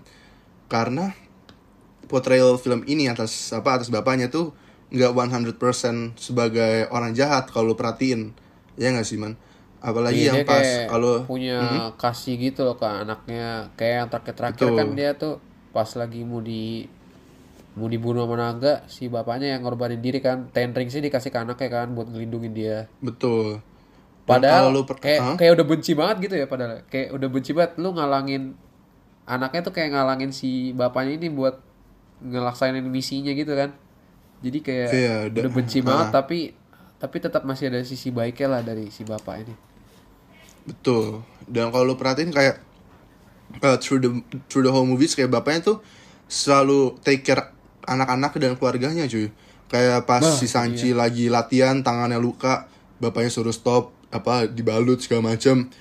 Karena 0.72 1.12
portrayal 2.08 2.56
film 2.56 2.82
ini 2.88 3.06
atas 3.06 3.52
apa 3.52 3.78
atas 3.78 3.92
bapaknya 3.92 4.32
tuh 4.32 4.56
nggak 4.88 5.12
100% 5.12 6.16
sebagai 6.16 6.88
orang 6.88 7.12
jahat 7.12 7.52
kalau 7.52 7.76
perhatiin. 7.76 8.32
Ya 8.80 8.90
nggak 8.90 9.04
sih 9.06 9.20
man? 9.20 9.36
Apalagi 9.78 10.26
Iya, 10.26 10.42
yang 10.42 10.48
pas 10.48 10.66
kalau 10.90 11.22
punya 11.28 11.92
kasih 11.94 12.34
gitu 12.40 12.66
loh 12.66 12.74
ke 12.74 12.88
anaknya 12.88 13.70
kayak 13.78 13.94
yang 13.94 14.08
terakhir-terakhir 14.10 14.66
Betul. 14.66 14.78
kan 14.80 14.88
dia 14.98 15.10
tuh 15.14 15.34
pas 15.70 15.86
lagi 15.94 16.26
mau 16.26 16.42
di 16.42 16.88
mau 17.78 17.86
dibunuh 17.86 18.26
sama 18.26 18.34
naga 18.34 18.82
si 18.90 19.06
bapaknya 19.06 19.54
yang 19.54 19.62
ngorbanin 19.62 20.02
diri 20.02 20.18
kan. 20.18 20.50
Ten 20.50 20.74
ring 20.74 20.90
sih 20.90 20.98
dikasih 20.98 21.30
ke 21.30 21.38
anaknya 21.38 21.68
kan 21.70 21.94
buat 21.94 22.10
ngelindungin 22.10 22.52
dia. 22.56 22.90
Betul. 22.98 23.62
Padahal 24.26 24.74
lu 24.74 24.82
per- 24.84 24.98
kayak 24.98 25.20
Hah? 25.22 25.36
kayak 25.38 25.52
udah 25.56 25.66
benci 25.68 25.92
banget 25.94 26.16
gitu 26.26 26.34
ya 26.42 26.46
padahal. 26.50 26.82
Kayak 26.90 27.14
udah 27.14 27.28
benci 27.30 27.50
banget 27.54 27.72
lu 27.78 27.94
ngalangin 27.94 28.42
anaknya 29.28 29.60
tuh 29.62 29.72
kayak 29.76 29.92
ngalangin 29.94 30.32
si 30.32 30.72
bapaknya 30.72 31.20
ini 31.22 31.28
buat 31.30 31.67
ngelaksainin 32.20 32.82
misinya 32.84 33.30
gitu 33.30 33.52
kan 33.52 33.70
jadi 34.38 34.58
kayak 34.58 34.88
Iya, 34.90 35.14
udah- 35.28 35.42
udah 35.44 35.52
benci 35.52 35.78
banget 35.80 36.08
ah. 36.08 36.14
tapi 36.14 36.38
tapi 36.96 37.16
tetap 37.18 37.42
masih 37.42 37.68
ada 37.68 37.80
sisi 37.80 38.10
baiknya 38.10 38.48
lah 38.48 38.62
dari 38.62 38.88
si 38.88 39.02
bapak 39.02 39.34
ini 39.40 39.54
Betul. 40.64 41.24
Dan 41.44 41.72
kalau 41.72 41.84
lu 41.86 41.96
perhatiin 41.96 42.28
kayak 42.28 42.60
uh, 43.58 43.76
through 43.78 43.96
the 43.98 44.10
through 44.46 44.60
the 44.60 44.68
whole 44.68 44.84
movies 44.84 45.16
kayak 45.16 45.32
bapaknya 45.32 45.64
tuh 45.66 45.76
selalu 46.28 46.92
take 47.00 47.24
care 47.24 47.56
anak-anak 47.82 48.36
dan 48.36 48.52
keluarganya 48.52 49.08
cuy. 49.08 49.32
Kayak 49.64 50.04
pas 50.04 50.20
Bah, 50.20 50.28
si 50.30 50.44
Sanchi 50.44 50.92
lagi 50.92 51.28
latihan 51.28 51.80
tangannya 51.80 52.16
luka, 52.16 52.68
bapaknya 52.98 53.28
suruh 53.28 53.48
stop 53.50 53.96
apa 54.08 54.44
dibalut 54.44 55.00
segala 55.00 55.32
macam. 55.32 55.72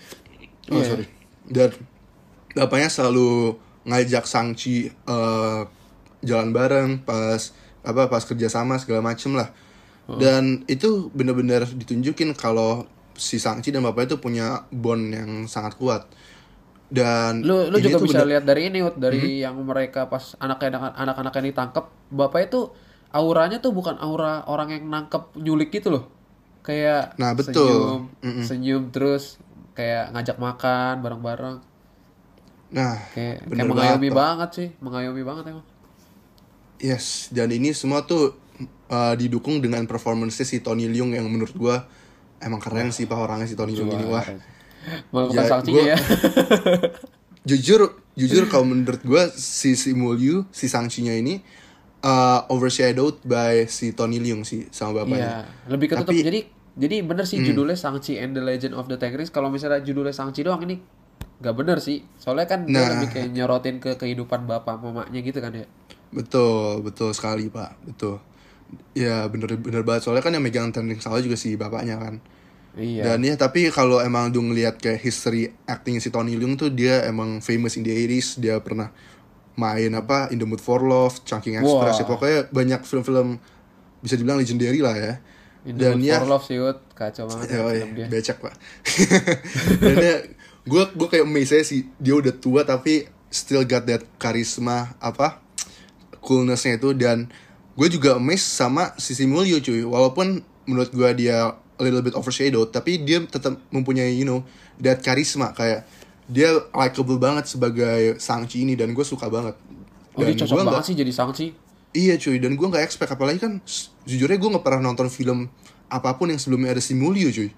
Oh 0.67 0.79
Iya. 0.79 0.85
sorry. 0.85 1.05
Dan 1.43 1.71
bapaknya 2.53 2.87
selalu 2.87 3.55
ngajak 3.83 4.23
Sangchi 4.23 4.87
uh, 5.03 5.67
jalan 6.21 6.49
bareng 6.51 7.01
pas 7.01 7.53
apa 7.81 8.07
pas 8.07 8.23
kerja 8.23 8.47
sama 8.47 8.77
segala 8.77 9.01
macem 9.01 9.33
lah. 9.33 9.51
Dan 10.07 10.63
itu 10.71 11.11
bener-bener 11.11 11.67
ditunjukin 11.67 12.31
kalau 12.31 12.87
si 13.11 13.43
Sangchi 13.43 13.75
dan 13.75 13.83
bapaknya 13.83 14.15
itu 14.15 14.17
punya 14.17 14.47
bond 14.71 15.11
yang 15.11 15.31
sangat 15.45 15.75
kuat. 15.75 16.07
Dan 16.87 17.43
lu 17.43 17.67
lu 17.67 17.75
juga 17.83 17.99
bisa 17.99 18.23
bener- 18.23 18.39
lihat 18.39 18.43
dari 18.47 18.71
ini 18.71 18.79
Ut, 18.79 18.95
dari 18.95 19.43
yang 19.43 19.59
mereka 19.59 20.07
pas 20.07 20.39
anak-anak 20.39 20.95
anak-anak 20.95 21.33
yang 21.35 21.45
ditangkap 21.51 21.85
bapak 22.07 22.47
itu 22.47 22.71
auranya 23.11 23.59
tuh 23.59 23.75
bukan 23.75 23.99
aura 23.99 24.47
orang 24.47 24.71
yang 24.71 24.87
nangkep 24.87 25.35
nyulik 25.35 25.75
gitu 25.75 25.91
loh. 25.91 26.07
Kayak 26.63 27.19
Nah, 27.19 27.35
betul. 27.35 27.51
senyum 27.51 27.99
senyum 28.43 28.83
terus 28.95 29.35
kayak 29.75 30.15
ngajak 30.15 30.39
makan 30.39 31.03
bareng-bareng. 31.03 31.57
Nah, 32.71 32.95
kayak 33.11 33.43
kayak 33.43 33.67
mengayomi 33.67 34.07
banget 34.07 34.49
sih 34.55 34.69
mengayomi 34.79 35.23
banget 35.27 35.51
emang 35.51 35.67
Yes, 36.79 37.05
dan 37.29 37.49
ini 37.49 37.71
semua 37.71 38.03
tuh 38.03 38.37
uh, 38.87 39.13
didukung 39.13 39.57
dengan 39.57 39.83
performance 39.83 40.37
si 40.39 40.57
Tony 40.59 40.85
Leung 40.85 41.09
yang 41.09 41.25
menurut 41.25 41.53
gua 41.53 41.89
emang 42.37 42.57
keren 42.57 42.89
sih 42.89 43.03
pak 43.03 43.17
orangnya 43.17 43.45
si 43.45 43.53
Tony 43.53 43.73
Leung 43.73 43.89
ini 43.91 44.05
wah. 44.05 44.21
Bukan 45.09 45.33
Ya, 45.33 45.43
gua- 45.59 45.83
ya 45.85 45.97
Jujur, 47.43 47.79
jujur 48.13 48.43
kalau 48.45 48.67
menurut 48.67 48.99
gua 49.01 49.27
si 49.29 49.73
si 49.73 49.91
Mulyu, 49.91 50.43
si 50.49 50.67
Sangchi-nya 50.67 51.15
ini 51.15 51.39
uh, 52.01 52.43
overshadowed 52.47 53.23
by 53.23 53.63
si 53.65 53.91
Tony 53.91 54.19
Leung 54.19 54.43
sih 54.43 54.67
sama 54.69 54.91
Iya, 54.91 55.01
bapaknya. 55.01 55.29
lebih 55.67 55.87
ketutup. 55.89 56.07
Tapi- 56.07 56.17
Hmm. 56.17 56.27
Jadi 56.27 56.39
jadi 56.77 56.95
bener 57.01 57.25
sih 57.25 57.41
judulnya 57.41 57.73
Sangchi 57.73 58.15
and 58.15 58.31
the 58.31 58.43
Legend 58.43 58.75
of 58.75 58.85
the 58.85 58.95
Ten 58.95 59.09
Rings. 59.11 59.27
Kalau 59.27 59.47
misalnya 59.47 59.81
judulnya 59.81 60.11
Sangchi 60.11 60.43
doang 60.43 60.61
ini 60.61 60.77
gak 61.39 61.55
bener 61.55 61.79
sih. 61.79 62.05
Soalnya 62.15 62.45
kan 62.45 62.63
dia 62.63 62.77
Nah. 62.77 62.89
lebih 62.95 63.07
kayak 63.09 63.29
nyorotin 63.31 63.75
ke 63.77 63.95
kehidupan 63.95 64.43
bapak 64.43 64.77
mamanya 64.77 65.17
gitu 65.17 65.39
kan 65.39 65.55
ya. 65.55 65.65
Betul, 66.11 66.83
betul 66.83 67.11
sekali 67.11 67.51
pak, 67.51 67.75
betul. 67.83 68.23
Ya 68.91 69.23
bener 69.31 69.55
bener 69.59 69.83
banget 69.87 70.07
soalnya 70.07 70.23
kan 70.23 70.35
yang 70.35 70.43
megang 70.43 70.71
trending 70.75 70.99
salah 70.99 71.23
juga 71.23 71.39
si 71.39 71.55
bapaknya 71.55 71.99
kan. 71.99 72.19
Iya. 72.77 73.13
Dan 73.13 73.25
ya 73.25 73.33
tapi 73.33 73.73
kalau 73.73 73.97
emang 73.97 74.29
du 74.29 74.39
ngeliat 74.43 74.77
kayak 74.77 75.01
history 75.01 75.49
acting 75.65 75.97
si 75.97 76.13
Tony 76.13 76.37
Leung 76.37 76.53
tuh 76.59 76.69
dia 76.69 77.01
emang 77.09 77.41
famous 77.41 77.73
in 77.73 77.81
the 77.81 77.89
80s, 77.89 78.37
dia 78.37 78.61
pernah 78.61 78.93
main 79.57 79.89
apa 79.97 80.29
In 80.29 80.37
the 80.37 80.45
Mood 80.45 80.61
for 80.61 80.85
Love, 80.85 81.25
Chungking 81.25 81.57
Express, 81.57 81.97
ya 81.97 82.05
pokoknya 82.05 82.39
banyak 82.53 82.85
film-film 82.85 83.41
bisa 84.05 84.13
dibilang 84.13 84.37
legendary 84.37 84.85
lah 84.85 84.93
ya. 84.93 85.13
In 85.65 85.73
the 85.73 85.89
Dan 85.89 85.97
Mood 85.97 86.05
ya 86.05 86.17
for 86.21 86.29
Love 86.29 86.45
sih 86.45 86.57
kacau 86.93 87.25
banget 87.25 87.47
ya 87.49 87.59
film 87.65 87.91
dia. 87.97 88.05
becek 88.05 88.37
pak. 88.37 88.53
Dan 89.81 89.95
ya, 89.97 90.15
gue 90.69 90.83
gue 90.93 91.07
kayak 91.09 91.25
amazed 91.25 91.65
sih 91.65 91.89
dia 91.97 92.13
udah 92.13 92.33
tua 92.37 92.61
tapi 92.61 93.09
still 93.33 93.65
got 93.65 93.89
that 93.89 94.05
karisma 94.21 94.93
apa 95.01 95.46
coolnessnya 96.27 96.75
itu 96.75 96.91
dan 96.91 97.31
gue 97.73 97.87
juga 97.87 98.19
amazed 98.19 98.51
sama 98.51 98.91
sisi 98.99 99.23
Mulyo 99.23 99.63
cuy. 99.63 99.87
Walaupun 99.87 100.27
menurut 100.67 100.91
gue 100.91 101.09
dia 101.15 101.55
a 101.55 101.81
little 101.81 102.01
bit 102.01 102.11
overshadowed 102.11 102.67
tapi 102.69 102.99
dia 102.99 103.23
tetap 103.23 103.55
mempunyai 103.71 104.11
you 104.11 104.25
know 104.25 104.43
that 104.77 104.99
karisma 104.99 105.53
kayak 105.53 105.87
dia 106.27 106.51
likable 106.75 107.15
banget 107.15 107.47
sebagai 107.47 108.19
Sangchi 108.19 108.67
ini 108.67 108.75
dan 108.75 108.91
gue 108.91 109.05
suka 109.05 109.31
banget. 109.31 109.55
Oh, 110.11 110.19
dia 110.19 110.35
Dan 110.35 110.43
cocok 110.43 110.51
gua 110.51 110.59
banget 110.59 110.73
nggak- 110.75 110.87
sih 110.91 110.95
jadi 110.99 111.11
Sangchi. 111.15 111.47
Iya 111.95 112.19
cuy, 112.19 112.37
dan 112.37 112.53
gue 112.53 112.67
nggak 112.67 112.83
expect 112.83 113.09
apalagi 113.09 113.39
kan 113.39 113.63
jujurnya 114.03 114.35
gue 114.35 114.49
nggak 114.51 114.61
pernah 114.61 114.91
nonton 114.91 115.07
film 115.07 115.47
apa 115.87 116.13
pun 116.13 116.27
yang 116.27 116.37
sebelumnya 116.37 116.75
ada 116.75 116.83
si 116.83 116.91
Mulyo 116.93 117.31
cuy. 117.31 117.49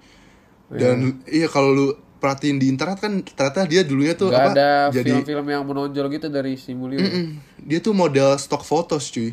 Dan 0.70 1.18
iya 1.26 1.50
kalau 1.50 1.74
lu 1.74 1.86
perhatiin 2.20 2.60
di 2.60 2.68
internet 2.68 3.00
kan 3.00 3.12
ternyata 3.24 3.64
dia 3.64 3.80
dulunya 3.80 4.12
tuh 4.12 4.28
Gak 4.28 4.38
apa 4.38 4.50
ada 4.52 4.68
jadi 4.92 5.10
film-film 5.18 5.46
yang 5.48 5.64
menonjol 5.64 6.06
gitu 6.12 6.28
dari 6.28 6.54
si 6.54 6.76
Mulyo. 6.76 7.00
Mm, 7.00 7.40
dia 7.64 7.80
tuh 7.80 7.90
model 7.90 8.36
stock 8.36 8.60
photos 8.60 9.08
cuy. 9.08 9.32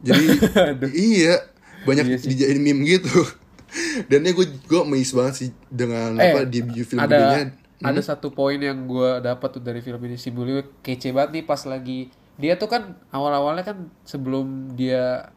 Jadi 0.00 0.24
iya 1.12 1.44
banyak 1.84 2.08
Iya 2.08 2.16
dijadiin 2.18 2.58
meme 2.58 2.88
gitu. 2.88 3.12
Dan 4.10 4.24
ya 4.24 4.32
gue 4.32 4.46
gue 4.48 4.80
amazed 4.80 5.12
banget 5.12 5.34
sih 5.36 5.48
dengan 5.68 6.16
Eh, 6.16 6.32
apa 6.32 6.44
debut 6.44 6.82
film 6.82 6.98
ada 6.98 7.16
gedenya. 7.16 7.44
ada 7.80 8.00
satu 8.00 8.28
poin 8.28 8.56
yang 8.56 8.84
gue 8.84 9.20
dapat 9.20 9.48
tuh 9.48 9.62
dari 9.62 9.80
film 9.80 10.00
ini 10.02 10.16
si 10.16 10.28
Mulyo 10.28 10.60
kece 10.80 11.12
banget 11.12 11.30
nih 11.36 11.44
pas 11.44 11.60
lagi 11.64 12.08
dia 12.36 12.56
tuh 12.56 12.66
kan 12.66 12.96
awal-awalnya 13.08 13.62
kan 13.62 13.76
sebelum 14.02 14.72
dia 14.72 15.28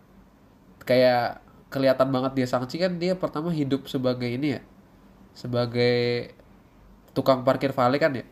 kayak 0.81 1.41
kelihatan 1.67 2.07
banget 2.07 2.31
dia 2.35 2.47
Sangchi 2.47 2.77
kan 2.77 2.95
dia 2.95 3.17
pertama 3.17 3.51
hidup 3.51 3.87
sebagai 3.87 4.27
ini 4.27 4.55
ya 4.55 4.61
sebagai 5.33 6.31
tukang 7.15 7.41
parkir 7.41 7.71
valet 7.71 7.97
kan 7.97 8.11
ya. 8.13 8.25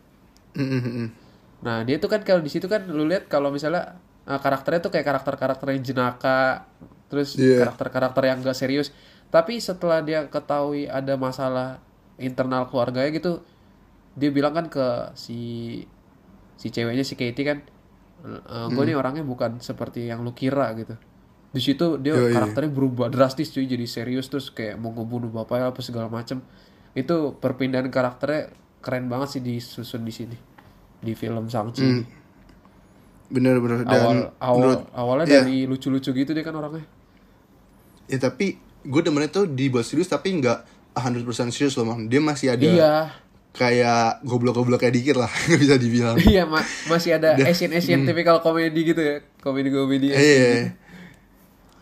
Nah 1.64 1.80
dia 1.82 1.96
tuh 1.96 2.12
kan 2.12 2.20
kalau 2.20 2.44
di 2.44 2.52
situ 2.52 2.68
kan 2.68 2.84
lu 2.86 3.08
lihat 3.08 3.26
kalau 3.26 3.48
misalnya 3.48 3.96
ah, 4.28 4.38
karakternya 4.38 4.84
tuh 4.84 4.92
kayak 4.92 5.06
karakter-karakter 5.08 5.66
yang 5.72 5.82
jenaka, 5.82 6.68
terus 7.08 7.34
Iya. 7.34 7.64
karakter-karakter 7.64 8.22
yang 8.24 8.38
gak 8.44 8.56
serius. 8.56 8.92
Tapi 9.32 9.58
setelah 9.58 10.04
dia 10.04 10.28
ketahui 10.28 10.86
ada 10.86 11.16
masalah 11.16 11.80
internal 12.20 12.68
keluarganya 12.70 13.10
gitu, 13.10 13.42
dia 14.14 14.30
bilang 14.30 14.54
kan 14.54 14.66
ke 14.70 15.10
si 15.18 15.40
si 16.54 16.70
ceweknya 16.70 17.02
si 17.02 17.18
Katie 17.18 17.42
kan, 17.42 17.58
gue 18.70 18.84
nih 18.86 18.94
orangnya 18.94 19.26
bukan 19.26 19.58
seperti 19.58 20.06
yang 20.06 20.22
lu 20.22 20.30
kira 20.36 20.70
gitu. 20.78 20.94
Di 21.50 21.58
situ 21.58 21.98
dia 21.98 22.14
karakternya 22.14 22.70
berubah 22.70 23.10
drastis 23.10 23.50
cuy 23.50 23.66
jadi 23.66 23.86
serius 23.90 24.30
terus 24.30 24.54
kayak 24.54 24.78
mau 24.78 24.94
ngebunuh 24.94 25.34
bapaknya 25.34 25.74
apa 25.74 25.80
segala 25.82 26.06
macem. 26.06 26.38
Itu 26.94 27.34
perpindahan 27.42 27.90
karakternya 27.90 28.54
keren 28.84 29.08
banget 29.08 29.28
sih 29.30 29.40
disusun 29.40 30.02
di 30.02 30.12
sini 30.12 30.36
di 30.98 31.12
film 31.12 31.44
Shang-Chi. 31.44 31.80
Hmm. 31.82 32.04
Bener-bener 33.26 33.82
awal 33.82 33.88
dan 33.88 34.16
awal 34.38 34.56
menurut 34.58 34.80
awalnya 34.92 35.26
Iya. 35.26 35.36
dari 35.40 35.56
lucu-lucu 35.64 36.12
gitu 36.12 36.30
dia 36.30 36.40
kan 36.40 36.52
orangnya 36.52 36.84
ya 38.04 38.20
tapi 38.20 38.54
gue 38.82 39.00
demennya 39.00 39.32
tuh 39.32 39.44
dibuat 39.46 39.82
serius 39.82 40.06
tapi 40.06 40.36
nggak 40.36 40.58
100% 40.94 41.24
serius 41.48 41.72
loh 41.74 41.88
man 41.88 42.04
dia 42.04 42.20
masih 42.20 42.52
ada 42.52 42.62
iya 42.62 42.92
kayak 43.50 44.20
goblok-goblok 44.22 44.76
kayak 44.78 44.92
dikit 44.92 45.16
lah 45.16 45.32
bisa 45.56 45.74
dibilang 45.74 46.20
iya 46.20 46.44
ma- 46.44 46.60
masih 46.86 47.16
ada 47.16 47.32
Dah. 47.34 47.48
Asian 47.48 47.72
Asian 47.72 48.04
tipikal 48.04 48.38
komedi 48.38 48.84
gitu 48.84 49.00
ya 49.00 49.16
komedi 49.38 49.72
komedi 49.72 50.12
iya 50.12 50.76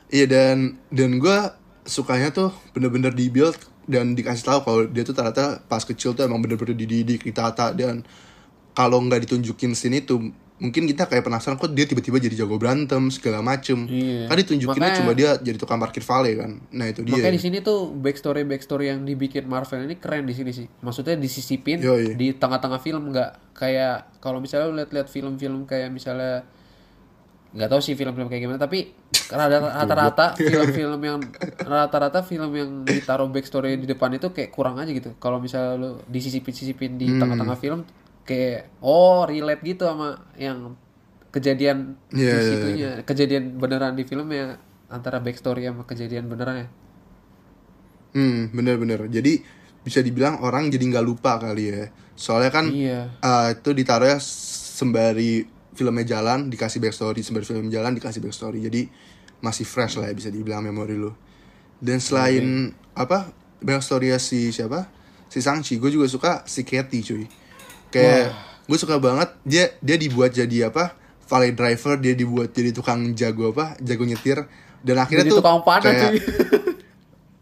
iya 0.09 0.25
dan 0.25 0.79
dan 0.89 1.19
gue 1.19 1.39
sukanya 1.83 2.31
tuh 2.31 2.55
bener-bener 2.71 3.11
dibuild 3.11 3.59
dan 3.85 4.13
dikasih 4.13 4.45
tahu 4.45 4.59
kalau 4.63 4.81
dia 4.87 5.03
tuh 5.03 5.13
ternyata 5.13 5.59
pas 5.63 5.81
kecil 5.81 6.13
tuh 6.13 6.23
emang 6.23 6.39
bener-bener 6.39 6.75
dididik 6.75 7.23
ditata 7.23 7.71
dan 7.71 8.07
kalau 8.73 8.99
nggak 8.99 9.27
ditunjukin 9.27 9.73
sini 9.73 10.01
tuh 10.01 10.33
mungkin 10.57 10.87
kita 10.87 11.11
kayak 11.11 11.27
penasaran 11.27 11.59
kok 11.59 11.75
dia 11.75 11.83
tiba-tiba 11.85 12.23
jadi 12.23 12.39
jago 12.39 12.55
berantem 12.55 13.11
segala 13.11 13.43
macem 13.43 13.83
Iya. 13.85 14.31
kan 14.31 14.39
ditunjukinnya 14.39 14.79
Makanya- 14.89 14.99
cuma 15.03 15.13
dia 15.13 15.31
jadi 15.37 15.59
tukang 15.59 15.77
parkir 15.77 16.07
vale 16.07 16.39
kan 16.39 16.51
nah 16.71 16.87
itu 16.87 17.03
dia 17.03 17.19
makanya 17.19 17.35
di 17.35 17.43
sini 17.43 17.59
tuh 17.61 17.91
backstory 17.91 18.47
backstory 18.47 18.87
yang 18.87 19.03
dibikin 19.03 19.45
Marvel 19.45 19.83
ini 19.83 19.99
keren 19.99 20.23
di 20.23 20.33
sini 20.33 20.55
sih 20.55 20.71
maksudnya 20.79 21.19
disisipin 21.19 21.83
Yoi. 21.83 22.15
di 22.15 22.31
tengah-tengah 22.33 22.79
film 22.79 23.11
nggak 23.11 23.31
kayak 23.53 24.23
kalau 24.23 24.39
misalnya 24.39 24.71
lihat-lihat 24.79 25.11
film-film 25.11 25.67
kayak 25.67 25.91
misalnya 25.91 26.47
nggak 27.53 27.69
tahu 27.69 27.81
sih 27.81 27.93
film-film 27.93 28.27
kayak 28.27 28.43
gimana 28.43 28.57
tapi 28.57 28.93
rata- 29.29 29.73
rata-rata 29.81 30.27
film-film 30.35 31.01
yang 31.01 31.21
rata-rata 31.59 32.21
film 32.23 32.51
yang 32.53 32.71
ditaruh 32.83 33.29
backstory 33.29 33.77
di 33.77 33.85
depan 33.85 34.17
itu 34.17 34.33
kayak 34.33 34.51
kurang 34.51 34.81
aja 34.81 34.89
gitu 34.89 35.13
kalau 35.17 35.37
misalnya 35.37 35.77
lu 35.77 35.91
disisipin-sisipin 36.09 36.97
Hmm. 36.97 37.01
di 37.01 37.07
tengah-tengah 37.13 37.57
film 37.57 37.81
kayak 38.25 38.71
oh 38.81 39.27
relate 39.27 39.61
gitu 39.63 39.85
sama 39.85 40.17
yang 40.35 40.73
kejadian 41.29 41.97
Iya, 42.09 42.33
di 42.33 42.37
iya, 42.37 42.41
situnya 42.47 42.91
kejadian 43.03 43.45
beneran 43.57 43.95
di 43.95 44.05
film 44.05 44.29
ya 44.31 44.57
antara 44.89 45.19
backstory 45.19 45.65
sama 45.65 45.85
kejadian 45.85 46.29
beneran 46.29 46.57
ya 46.65 46.69
Hmm, 48.13 48.53
bener-bener. 48.53 49.09
Jadi 49.09 49.41
bisa 49.81 50.05
dibilang 50.05 50.45
orang 50.45 50.69
jadi 50.69 50.85
nggak 50.85 51.01
lupa 51.01 51.41
kali 51.41 51.65
ya. 51.73 51.89
Soalnya 52.13 52.51
kan 52.53 52.69
iya 52.69 53.09
eh, 53.19 53.49
itu 53.57 53.73
ditaruhnya 53.73 54.21
sembari 54.21 55.49
filmnya 55.73 56.05
jalan 56.07 56.47
dikasih 56.47 56.79
backstory, 56.79 57.21
sembari 57.21 57.43
film 57.43 57.69
jalan 57.69 57.93
dikasih 57.93 58.21
backstory. 58.21 58.61
Jadi 58.61 58.87
masih 59.39 59.65
fresh 59.65 59.97
lah 59.97 60.07
ya 60.07 60.15
bisa 60.15 60.29
dibilang 60.29 60.61
memori 60.61 60.95
lu. 60.95 61.11
Dan 61.77 61.99
selain 61.99 62.71
apa 62.93 63.33
backstory 63.59 64.13
si 64.17 64.51
siapa? 64.51 64.87
Si 65.27 65.41
Sangchi, 65.41 65.77
gue 65.77 65.89
juga 65.89 66.07
suka 66.07 66.45
si 66.45 66.63
Katie 66.63 67.01
cuy. 67.01 67.25
Kayak 67.89 68.37
gue 68.63 68.79
suka 68.79 68.97
banget 68.97 69.33
dia 69.43 69.73
dia 69.79 69.97
dibuat 69.97 70.31
jadi 70.31 70.69
apa? 70.69 70.93
Valet 71.25 71.53
driver, 71.53 71.97
dia 71.97 72.13
dibuat 72.13 72.53
jadi 72.53 72.71
tukang 72.71 73.13
jago 73.13 73.51
apa? 73.51 73.75
Jago 73.79 74.05
nyetir. 74.05 74.45
Dan 74.83 74.99
akhirnya 74.99 75.25
jadi 75.25 75.33
tuh 75.33 75.39
tukang 75.41 75.63
panah 75.63 75.83
kayak- 75.83 76.11
cuy 76.11 76.19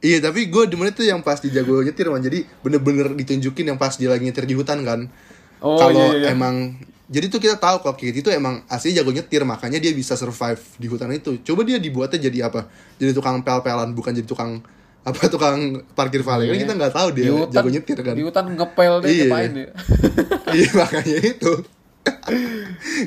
Iya 0.01 0.16
tapi 0.23 0.49
gue 0.49 0.64
demen 0.64 0.88
itu 0.88 1.05
yang 1.05 1.21
pas 1.21 1.37
di 1.37 1.53
jago 1.53 1.81
nyetir 1.81 2.09
man 2.09 2.21
Jadi 2.21 2.49
bener-bener 2.61 3.12
ditunjukin 3.12 3.69
yang 3.69 3.77
pas 3.77 3.93
dia 3.93 4.09
lagi 4.09 4.25
nyetir 4.25 4.45
di 4.45 4.57
hutan 4.57 4.81
kan 4.81 5.12
Oh, 5.61 5.77
Kalau 5.77 6.16
iya, 6.16 6.25
iya. 6.25 6.29
emang 6.33 6.81
Jadi 7.11 7.27
tuh 7.27 7.38
kita 7.38 7.57
tahu 7.57 7.81
kalau 7.81 7.92
Kate 7.92 8.14
itu 8.14 8.31
emang 8.31 8.62
asli 8.66 8.90
jago 8.90 9.11
nyetir 9.11 9.42
Makanya 9.42 9.77
dia 9.77 9.90
bisa 9.90 10.14
survive 10.14 10.62
di 10.75 10.87
hutan 10.87 11.11
itu 11.11 11.42
Coba 11.42 11.61
dia 11.61 11.77
dibuatnya 11.77 12.23
jadi 12.23 12.46
apa? 12.46 12.70
Jadi 12.96 13.11
tukang 13.11 13.40
pel-pelan 13.40 13.90
bukan 13.90 14.12
jadi 14.12 14.25
tukang 14.25 14.62
apa 15.01 15.27
tukang 15.27 15.59
parkir 15.90 16.20
valet 16.20 16.44
kan 16.44 16.53
Iya. 16.53 16.61
kita 16.61 16.73
nggak 16.77 16.92
tahu 16.92 17.09
dia 17.11 17.25
di 17.25 17.31
hutan 17.33 17.51
jago 17.51 17.68
nyetir 17.68 17.99
kan 17.99 18.12
di 18.12 18.20
hutan 18.20 18.44
ngepel 18.53 18.92
deh 19.01 19.09
Iya. 19.09 19.25
ngapain 19.25 19.53
ya 19.55 19.68
iya 20.55 20.68
makanya 20.73 21.16
itu 21.27 21.53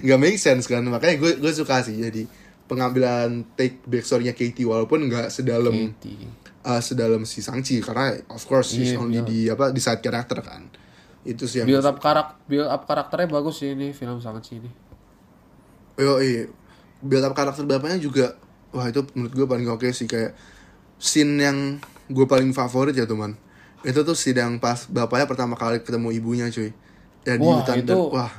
nggak 0.01 0.19
make 0.19 0.37
sense 0.37 0.65
kan 0.65 0.81
makanya 0.83 1.15
gue 1.15 1.37
gue 1.37 1.51
suka 1.51 1.79
sih 1.79 1.95
jadi 1.95 2.25
pengambilan 2.65 3.45
take 3.53 3.77
backstory-nya 3.83 4.33
Katie 4.33 4.63
walaupun 4.63 5.05
nggak 5.05 5.29
sedalam 5.29 5.93
Katie. 5.93 6.25
uh, 6.63 6.81
sedalam 6.81 7.23
si 7.23 7.39
Sangchi 7.39 7.77
karena 7.77 8.17
of 8.27 8.41
course 8.43 8.71
she's 8.71 8.89
Iya, 8.89 8.97
only 8.97 9.19
build- 9.19 9.29
di 9.29 9.39
apa 9.47 9.65
di 9.69 9.77
side 9.77 10.01
character 10.01 10.41
kan 10.41 10.65
itu 11.23 11.47
sih 11.47 11.63
yang 11.63 11.67
build 11.67 11.83
up 11.83 11.97
karak 11.99 12.35
build 12.45 12.67
up 12.67 12.83
karakternya 12.83 13.27
bagus 13.31 13.63
sih 13.63 13.71
ini 13.71 13.95
film 13.95 14.19
sangat 14.19 14.43
sih 14.43 14.59
ini. 14.59 14.69
Yo 15.95 16.17
iya 16.19 16.49
build 16.99 17.23
up 17.23 17.33
karakter 17.35 17.63
bapaknya 17.63 17.99
juga 17.99 18.35
wah 18.73 18.87
itu 18.89 19.05
menurut 19.13 19.33
gue 19.33 19.47
paling 19.47 19.67
oke 19.69 19.87
sih 19.93 20.09
kayak 20.09 20.33
scene 20.97 21.37
yang 21.37 21.57
gue 22.09 22.25
paling 22.25 22.51
favorit 22.51 22.95
ya 22.95 23.05
teman 23.05 23.37
itu 23.83 23.99
tuh 23.99 24.15
yang 24.31 24.57
pas 24.63 24.87
bapaknya 24.87 25.27
pertama 25.27 25.59
kali 25.59 25.83
ketemu 25.83 26.15
ibunya 26.15 26.47
cuy. 26.47 26.71
Ya 27.23 27.35
di 27.39 27.43
Wah, 27.43 27.63
hutan 27.63 27.83
itu 27.83 27.91
dan- 27.91 28.11
wah. 28.11 28.31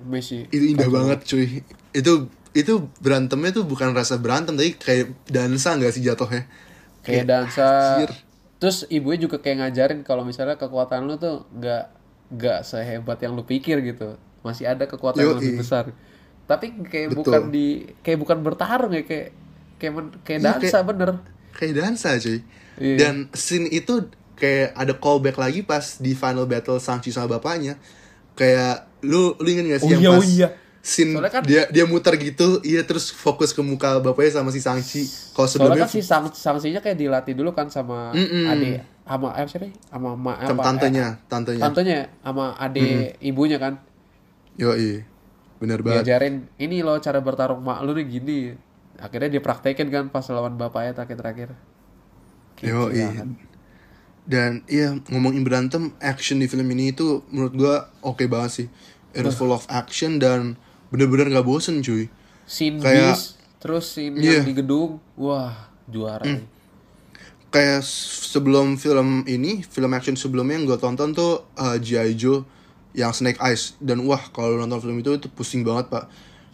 Messi 0.00 0.48
itu 0.48 0.64
indah 0.72 0.88
banget 0.88 1.20
cuy. 1.28 1.60
Itu 1.92 2.32
itu 2.56 2.88
berantemnya 2.98 3.52
tuh 3.54 3.64
bukan 3.68 3.92
rasa 3.92 4.16
berantem 4.16 4.56
tapi 4.56 4.74
kayak 4.74 5.12
dansa 5.28 5.76
nggak 5.76 5.92
sih 5.92 6.02
jatuhnya? 6.02 6.48
Kayak 7.04 7.24
dansa. 7.28 7.68
anjir. 8.00 8.12
terus 8.60 8.84
ibunya 8.92 9.24
juga 9.24 9.40
kayak 9.40 9.56
ngajarin 9.64 10.00
kalau 10.04 10.20
misalnya 10.20 10.60
kekuatan 10.60 11.08
lu 11.08 11.16
tuh 11.16 11.48
nggak 11.56 11.84
nggak 12.30 12.62
sehebat 12.62 13.18
yang 13.18 13.34
lu 13.34 13.42
pikir 13.42 13.82
gitu 13.82 14.14
masih 14.40 14.64
ada 14.64 14.86
kekuatan 14.86 15.20
yang 15.20 15.36
lebih 15.36 15.60
besar 15.60 15.90
tapi 16.46 16.74
kayak 16.82 17.14
Betul. 17.14 17.18
bukan 17.22 17.42
di 17.50 17.66
kayak 18.00 18.18
bukan 18.18 18.38
bertarung 18.40 18.90
ya 18.90 19.02
kayak 19.02 19.34
kayak 19.78 19.92
men- 19.92 20.14
kayak 20.22 20.40
Iya, 20.40 20.46
dansa 20.56 20.78
bener 20.82 21.10
kayak 21.52 21.72
dansa 21.76 22.10
cuy 22.16 22.40
Iya. 22.80 22.96
dan 22.96 23.14
scene 23.36 23.68
itu 23.68 24.08
kayak 24.34 24.72
ada 24.72 24.96
callback 24.96 25.36
lagi 25.36 25.60
pas 25.60 26.00
di 26.00 26.16
final 26.16 26.48
battle 26.48 26.80
Sangchi 26.80 27.12
sama 27.12 27.36
bapaknya 27.36 27.76
kayak 28.32 28.88
lu 29.04 29.36
lu 29.36 29.48
inget 29.48 29.76
gak 29.76 29.80
sih 29.84 29.86
Oh 29.86 29.92
yang 29.92 30.00
iya, 30.00 30.10
pas 30.10 30.16
oh 30.16 30.24
iya. 30.24 30.48
scene 30.80 31.12
Soalnya 31.12 31.32
kan- 31.32 31.44
dia 31.44 31.62
dia 31.68 31.84
muter 31.84 32.16
gitu 32.16 32.64
iya 32.64 32.80
terus 32.88 33.12
fokus 33.12 33.52
ke 33.52 33.60
muka 33.60 34.00
bapaknya 34.00 34.40
sama 34.40 34.48
si 34.48 34.64
Sangchi 34.64 35.04
kalau 35.36 35.44
sebelumnya 35.44 35.84
soalnya 35.84 35.92
kan 35.92 36.32
si 36.32 36.40
sang 36.40 36.56
kayak 36.80 36.96
dilatih 36.96 37.34
dulu 37.36 37.52
kan 37.52 37.68
sama 37.68 38.16
Mm-mm. 38.16 38.48
adik 38.48 38.80
sama 39.10 39.34
eh, 39.34 39.46
siapa 39.50 39.66
ya? 39.66 39.74
sama 39.90 40.10
ma, 40.14 40.38
sama 40.38 40.54
apa, 40.54 40.62
tantenya 40.70 41.06
eh, 41.10 41.12
tantenya 41.26 41.62
tantenya 41.66 41.98
sama 42.22 42.54
adik 42.54 43.18
ibunya 43.18 43.58
kan 43.58 43.82
yo 44.54 44.70
bener 45.58 45.82
banget 45.82 46.06
diajarin 46.06 46.46
ini 46.56 46.86
loh 46.86 46.96
cara 47.02 47.18
bertarung 47.18 47.60
mak 47.60 47.82
lu 47.82 47.92
nih 47.98 48.06
gini 48.06 48.38
akhirnya 49.02 49.28
dia 49.34 49.42
praktekin 49.42 49.90
kan 49.90 50.08
pas 50.08 50.24
lawan 50.30 50.54
bapaknya 50.54 50.94
terakhir-terakhir 50.94 51.52
Yo, 52.60 52.92
Gila 52.92 52.92
iya. 52.92 53.24
Dan 54.28 54.62
iya 54.68 54.92
ngomongin 55.08 55.42
berantem, 55.42 55.96
action 55.98 56.38
di 56.38 56.46
film 56.46 56.68
ini 56.76 56.92
itu 56.92 57.24
menurut 57.32 57.54
gua 57.56 57.74
oke 58.04 58.28
banget 58.28 58.50
sih. 58.52 58.66
It 59.16 59.24
is 59.26 59.34
full 59.34 59.50
of 59.50 59.64
action 59.66 60.20
dan 60.22 60.60
bener-bener 60.92 61.32
gak 61.32 61.46
bosen 61.48 61.80
cuy. 61.82 62.06
scene 62.44 62.82
Kayak- 62.82 63.14
bis 63.16 63.38
terus 63.62 63.84
scene 63.94 64.18
Iya. 64.18 64.42
yang 64.42 64.46
di 64.50 64.54
gedung 64.58 64.98
wah 65.16 65.70
juara 65.86 66.26
nih. 66.26 66.44
Kayak 67.50 67.82
sebelum 67.82 68.78
film 68.78 69.26
ini, 69.26 69.60
film 69.60 69.90
action 69.90 70.14
sebelumnya 70.14 70.54
yang 70.54 70.70
gue 70.70 70.78
tonton 70.78 71.10
tuh 71.10 71.50
uh, 71.54 71.76
G.I. 71.76 72.14
Joe 72.14 72.46
yang 72.90 73.10
Snake 73.10 73.38
Eyes 73.38 73.74
dan 73.78 74.02
wah 74.02 74.22
kalau 74.30 74.54
nonton 74.54 74.78
film 74.78 74.98
itu 74.98 75.14
itu 75.14 75.26
pusing 75.26 75.66
banget 75.66 75.90
pak. 75.90 76.06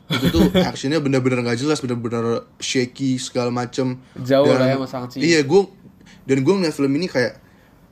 Itu 0.09 0.33
tuh 0.33 0.45
actionnya 0.69 1.01
bener-bener 1.01 1.45
gak 1.45 1.61
jelas, 1.61 1.85
bener-bener 1.85 2.49
shaky 2.57 3.21
segala 3.21 3.53
macem. 3.53 4.01
Jauh 4.17 4.49
Dan- 4.49 4.57
lah 4.57 4.69
ya 4.69 4.77
sama 4.77 4.89
Shang-Chi. 4.89 5.19
Iya 5.21 5.41
gue 5.45 5.63
dan 6.25 6.39
gue 6.41 6.55
ngeliat 6.55 6.73
film 6.73 6.93
ini 6.97 7.07
kayak 7.07 7.39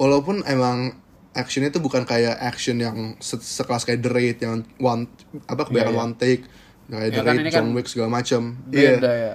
walaupun 0.01 0.41
emang 0.49 0.97
actionnya 1.35 1.69
tuh 1.69 1.83
bukan 1.83 2.07
kayak 2.07 2.41
action 2.41 2.79
yang 2.79 3.19
se- 3.19 3.43
sekelas 3.43 3.85
kayak 3.85 4.01
The 4.01 4.11
Raid 4.11 4.39
yang 4.41 4.65
one 4.79 5.11
apa 5.45 5.67
kebanyakan 5.67 5.93
Iya, 5.93 5.99
iya. 5.99 6.05
one 6.09 6.15
take 6.17 6.43
kayak 6.89 7.05
Ya 7.05 7.11
The 7.11 7.21
kan 7.21 7.35
Raid, 7.37 7.53
John 7.53 7.67
kan 7.69 7.77
Wick 7.77 7.89
segala 7.91 8.09
macam. 8.09 8.43
Iya, 8.73 8.91
beda 8.97 9.13
ya 9.13 9.33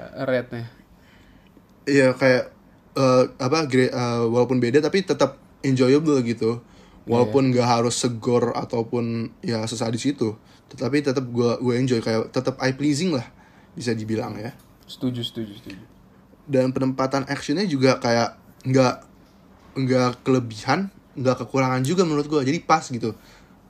iya 1.89 2.07
kayak 2.13 2.58
eh, 2.95 3.23
apa 3.37 3.65
gre- 3.65 3.91
eh, 3.91 4.23
walaupun 4.25 4.57
beda 4.57 4.79
tapi 4.79 5.03
tetap 5.03 5.37
enjoyable 5.61 6.21
gitu. 6.23 6.61
Walaupun 7.09 7.49
nggak 7.49 7.65
harus 7.65 7.97
segor 7.97 8.53
ataupun 8.53 9.33
ya 9.41 9.65
sesadis 9.65 10.05
itu, 10.05 10.37
tetapi 10.69 11.01
tetap 11.01 11.25
gue 11.25 11.57
gue 11.57 11.73
enjoy 11.73 12.05
kayak 12.05 12.29
tetap 12.29 12.61
eye 12.61 12.77
pleasing 12.77 13.17
lah 13.17 13.25
bisa 13.73 13.97
dibilang 13.97 14.37
ya. 14.37 14.53
setuju 14.85 15.21
setuju 15.21 15.53
setuju 15.57 15.85
dan 16.49 16.73
penempatan 16.73 17.29
actionnya 17.29 17.61
juga 17.69 18.01
kayak 18.01 18.33
nggak 18.65 18.95
nggak 19.77 20.25
kelebihan 20.25 20.89
nggak 21.13 21.45
kekurangan 21.45 21.85
juga 21.85 22.01
menurut 22.09 22.25
gue 22.25 22.41
jadi 22.41 22.57
pas 22.65 22.81
gitu 22.81 23.13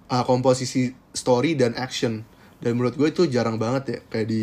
uh, 0.08 0.24
komposisi 0.24 0.96
story 1.12 1.60
dan 1.60 1.76
action 1.76 2.24
dan 2.64 2.80
menurut 2.80 2.96
gue 2.96 3.12
itu 3.12 3.28
jarang 3.28 3.60
banget 3.60 3.84
ya 3.84 4.00
kayak 4.08 4.28
di 4.32 4.42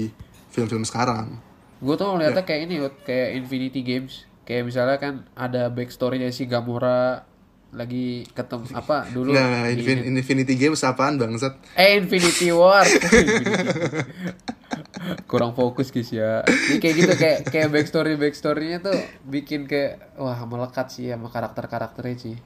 film-film 0.52 0.84
sekarang 0.84 1.40
Gue 1.80 1.96
tuh 1.96 2.08
ngeliatnya 2.08 2.44
kayak 2.44 2.60
ini, 2.68 2.76
kayak 3.04 3.36
Infinity 3.36 3.80
Games. 3.84 4.25
Kayak 4.46 4.62
misalnya 4.64 4.96
kan 4.96 5.14
ada 5.34 5.68
backstory-nya 5.68 6.30
si 6.30 6.46
Gamora 6.46 7.26
lagi 7.74 8.24
ketemu 8.32 8.72
apa 8.72 9.10
dulu 9.10 9.34
nah 9.34 9.68
di 9.68 9.82
Infin- 9.84 10.06
Infinity 10.08 10.54
Games 10.56 10.80
apaan 10.80 11.18
bangsat 11.18 11.60
Eh 11.76 11.94
Infinity 12.00 12.54
War. 12.54 12.86
Kurang 15.26 15.52
fokus 15.52 15.90
guys 15.90 16.08
ya. 16.08 16.40
Ini 16.46 16.78
kayak 16.78 16.94
gitu 16.94 17.12
kayak 17.14 17.38
kayak 17.50 17.68
backstory 17.68 18.14
backstorynya 18.16 18.78
tuh 18.80 18.96
bikin 19.26 19.66
kayak 19.66 20.14
wah 20.16 20.38
melekat 20.46 20.88
sih 20.88 21.10
sama 21.10 21.28
karakter 21.28 21.66
karakternya 21.66 22.16
sih. 22.16 22.36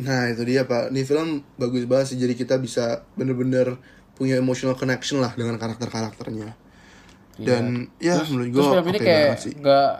Nah 0.00 0.32
itu 0.32 0.42
dia 0.48 0.64
pak, 0.64 0.88
ini 0.94 1.04
film 1.04 1.44
bagus 1.60 1.84
banget 1.84 2.14
sih 2.14 2.18
jadi 2.18 2.32
kita 2.32 2.56
bisa 2.56 3.04
bener-bener 3.14 3.76
punya 4.16 4.40
emotional 4.40 4.78
connection 4.78 5.20
lah 5.20 5.36
dengan 5.36 5.60
karakter-karakternya. 5.60 6.56
Dan 7.40 7.88
ya 8.00 8.20
menurut 8.28 8.48
gue 8.48 8.60
Terus 8.60 8.72
film 8.72 8.86
ini 8.88 8.98
kayak 9.00 9.28
nggak 9.60 9.92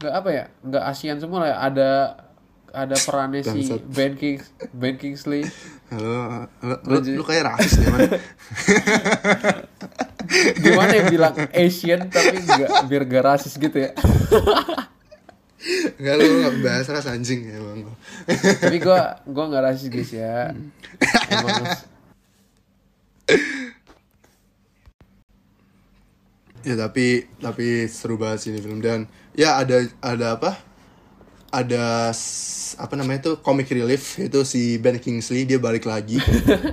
nggak 0.00 0.14
apa 0.16 0.28
ya 0.32 0.44
nggak 0.64 0.84
ASEAN 0.88 1.20
semua 1.20 1.44
lah 1.44 1.48
ya. 1.52 1.56
ada 1.60 1.90
ada 2.72 2.96
perannya 2.96 3.44
si. 3.44 3.68
Ben 3.92 4.16
Kings 4.16 4.48
Ben 4.72 4.96
Kingsley. 4.96 5.44
Halo, 5.90 6.46
halo, 6.62 6.76
lu, 6.86 7.18
lu 7.18 7.24
kayak 7.26 7.50
rasis 7.50 7.82
man. 7.90 8.00
Gimana 10.62 10.94
ya 10.94 11.04
bilang 11.10 11.34
Asian 11.52 12.08
tapi 12.08 12.40
nggak 12.40 12.88
biar 12.88 13.02
gak 13.10 13.24
rasis 13.26 13.58
gitu 13.58 13.74
ya. 13.74 13.90
Enggak 15.98 16.14
lu 16.16 16.24
gak 16.46 16.54
bahas 16.64 16.86
ras 16.88 17.10
anjing 17.10 17.50
ya 17.50 17.58
bang. 17.60 17.80
tapi 18.56 18.76
gua 18.80 19.20
gua 19.28 19.44
nggak 19.52 19.64
rasis 19.68 19.92
guys 19.92 20.14
ya. 20.14 20.54
Emang 21.28 21.76
Ya 26.60 26.76
tapi 26.76 27.24
tapi 27.40 27.88
seru 27.88 28.20
banget 28.20 28.38
sih 28.44 28.48
ini 28.52 28.60
film 28.60 28.84
dan 28.84 29.08
ya 29.34 29.60
ada 29.60 29.86
ada 30.02 30.26
apa? 30.38 30.50
Ada 31.50 32.14
apa 32.78 32.94
namanya 32.94 33.32
tuh 33.32 33.34
comic 33.42 33.66
relief 33.74 34.22
itu 34.22 34.46
si 34.46 34.78
Ben 34.78 34.98
Kingsley 35.02 35.46
dia 35.46 35.58
balik 35.58 35.86
lagi. 35.86 36.18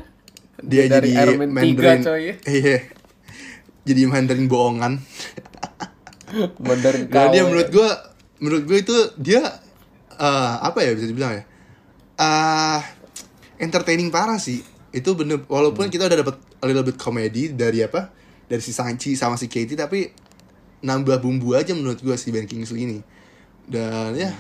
dia 0.70 0.90
Dari 0.90 1.14
jadi 1.14 1.26
Iron 1.26 1.38
Man 1.38 1.50
3, 1.54 1.56
Mandarin. 1.56 2.02
Iya. 2.46 2.78
Jadi 3.88 4.02
Mandarin 4.06 4.48
bohongan. 4.50 4.94
Mandarin 6.68 7.08
Dan 7.10 7.26
dia 7.34 7.44
menurut 7.46 7.70
gua 7.74 7.90
menurut 8.38 8.64
gua 8.68 8.78
itu 8.78 8.98
dia 9.18 9.42
eh, 10.18 10.54
apa 10.62 10.84
ya 10.86 10.94
bisa 10.94 11.08
dibilang 11.10 11.34
ya? 11.42 11.44
ah 12.18 12.82
entertaining 13.62 14.10
parah 14.10 14.42
sih. 14.42 14.66
Itu 14.90 15.14
bener 15.14 15.46
walaupun 15.46 15.90
kita 15.94 16.10
udah 16.10 16.18
dapat 16.26 16.36
a 16.62 16.66
little 16.66 16.86
bit 16.86 16.98
komedi 16.98 17.54
dari 17.54 17.86
apa? 17.86 18.10
Dari 18.50 18.62
si 18.62 18.74
Sanchi 18.74 19.14
sama 19.14 19.38
si 19.38 19.46
Katie 19.46 19.78
tapi 19.78 20.10
nambah 20.84 21.22
bumbu 21.22 21.58
aja 21.58 21.74
menurut 21.74 22.02
gua 22.02 22.18
si 22.18 22.30
Ben 22.30 22.46
Kingsley 22.46 22.86
ini. 22.86 23.00
Dan 23.68 24.16
ya 24.16 24.32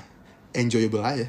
enjoyable 0.56 1.04
aja. 1.04 1.28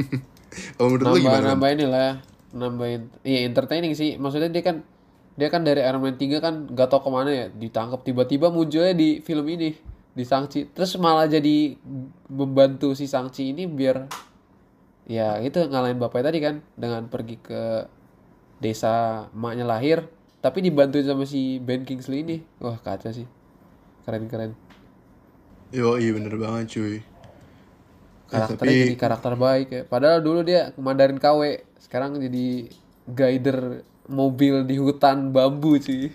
Kalau 0.78 0.88
menurut 0.94 1.04
lu 1.04 1.08
nambah 1.08 1.22
gimana? 1.22 1.40
Man? 1.42 1.50
nambah 1.56 1.70
inilah 1.74 2.10
nambahin 2.54 3.10
iya 3.26 3.44
entertaining 3.44 3.92
sih 3.98 4.14
maksudnya 4.16 4.48
dia 4.48 4.62
kan 4.62 4.86
dia 5.34 5.50
kan 5.50 5.66
dari 5.66 5.82
Iron 5.82 5.98
Man 5.98 6.14
3 6.14 6.38
kan 6.38 6.54
gak 6.70 6.94
tau 6.94 7.02
ke 7.02 7.10
mana 7.10 7.30
ya 7.34 7.46
ditangkap 7.50 8.06
tiba-tiba 8.06 8.54
munculnya 8.54 8.94
di 8.94 9.18
film 9.18 9.42
ini 9.50 9.74
di 10.14 10.22
Sangchi 10.22 10.70
terus 10.70 10.94
malah 10.94 11.26
jadi 11.26 11.74
membantu 12.30 12.94
si 12.94 13.10
Sangchi 13.10 13.50
ini 13.50 13.66
biar 13.66 14.06
ya 15.10 15.42
itu 15.42 15.58
ngalahin 15.58 15.98
bapaknya 15.98 16.30
tadi 16.30 16.38
kan 16.38 16.54
dengan 16.78 17.10
pergi 17.10 17.36
ke 17.42 17.90
desa 18.62 19.26
emaknya 19.34 19.66
lahir 19.66 20.06
tapi 20.38 20.62
dibantuin 20.62 21.02
sama 21.02 21.26
si 21.26 21.58
Ben 21.58 21.82
Kingsley 21.82 22.22
ini 22.22 22.36
wah 22.62 22.78
kacau 22.78 23.10
sih 23.10 23.26
keren 24.04 24.26
keren 24.26 24.52
Yo, 25.70 25.96
iya 25.96 26.12
bener 26.12 26.34
banget 26.34 26.70
cuy. 26.70 26.94
Ya, 26.94 27.02
karakternya 28.46 28.62
tapi- 28.62 28.82
jadi 28.84 28.94
karakter 28.96 29.34
baik 29.34 29.68
ya. 29.68 29.82
Padahal 29.84 30.20
dulu 30.20 30.40
dia 30.40 30.70
Mandarin 30.76 31.18
KW, 31.18 31.40
sekarang 31.78 32.14
jadi 32.16 32.70
guider 33.06 33.82
mobil 34.06 34.62
di 34.62 34.76
hutan 34.76 35.28
bambu 35.28 35.74
cuy. 35.76 36.14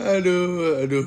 aduh 0.00 0.80
aduh 0.80 1.06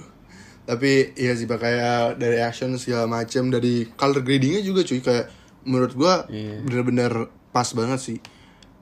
tapi 0.64 1.12
iya 1.14 1.34
sih 1.34 1.44
kayak 1.46 2.16
dari 2.18 2.40
action 2.40 2.76
segala 2.78 3.04
macam 3.06 3.50
dari 3.50 3.88
color 3.90 4.22
gradingnya 4.22 4.62
juga 4.62 4.84
cuy 4.84 5.00
kayak 5.00 5.28
menurut 5.64 5.94
gua 5.94 6.24
Iya. 6.28 6.60
bener-bener 6.62 7.12
pas 7.50 7.68
banget 7.70 8.00
sih 8.02 8.18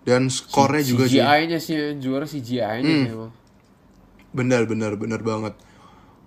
dan 0.01 0.27
skornya 0.27 0.81
juga 0.83 1.05
cuy 1.05 1.15
CGI-nya 1.15 1.57
sih 1.57 1.77
juara 1.97 2.25
CGI-nya 2.25 2.81
Hmm. 2.83 3.01
sih 3.01 3.11
emang. 3.11 3.31
Bener 4.31 4.63
bener 4.67 4.95
bener 4.95 5.21
banget 5.23 5.53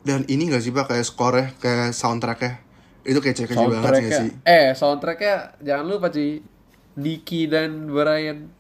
dan 0.05 0.29
ini 0.29 0.53
gak 0.53 0.61
sih 0.61 0.73
pak 0.73 0.93
kayak 0.93 1.07
skornya 1.09 1.47
kayak 1.59 1.97
soundtracknya 1.97 2.61
itu 3.05 3.21
kayak 3.21 3.37
cek 3.37 3.53
banget 3.53 3.93
gak 4.05 4.21
sih 4.21 4.31
eh 4.45 4.77
soundtracknya 4.77 5.61
jangan 5.65 5.85
lupa 5.89 6.09
cuy, 6.13 6.45
Nicky 6.95 7.51
dan 7.51 7.91
Brian. 7.91 8.55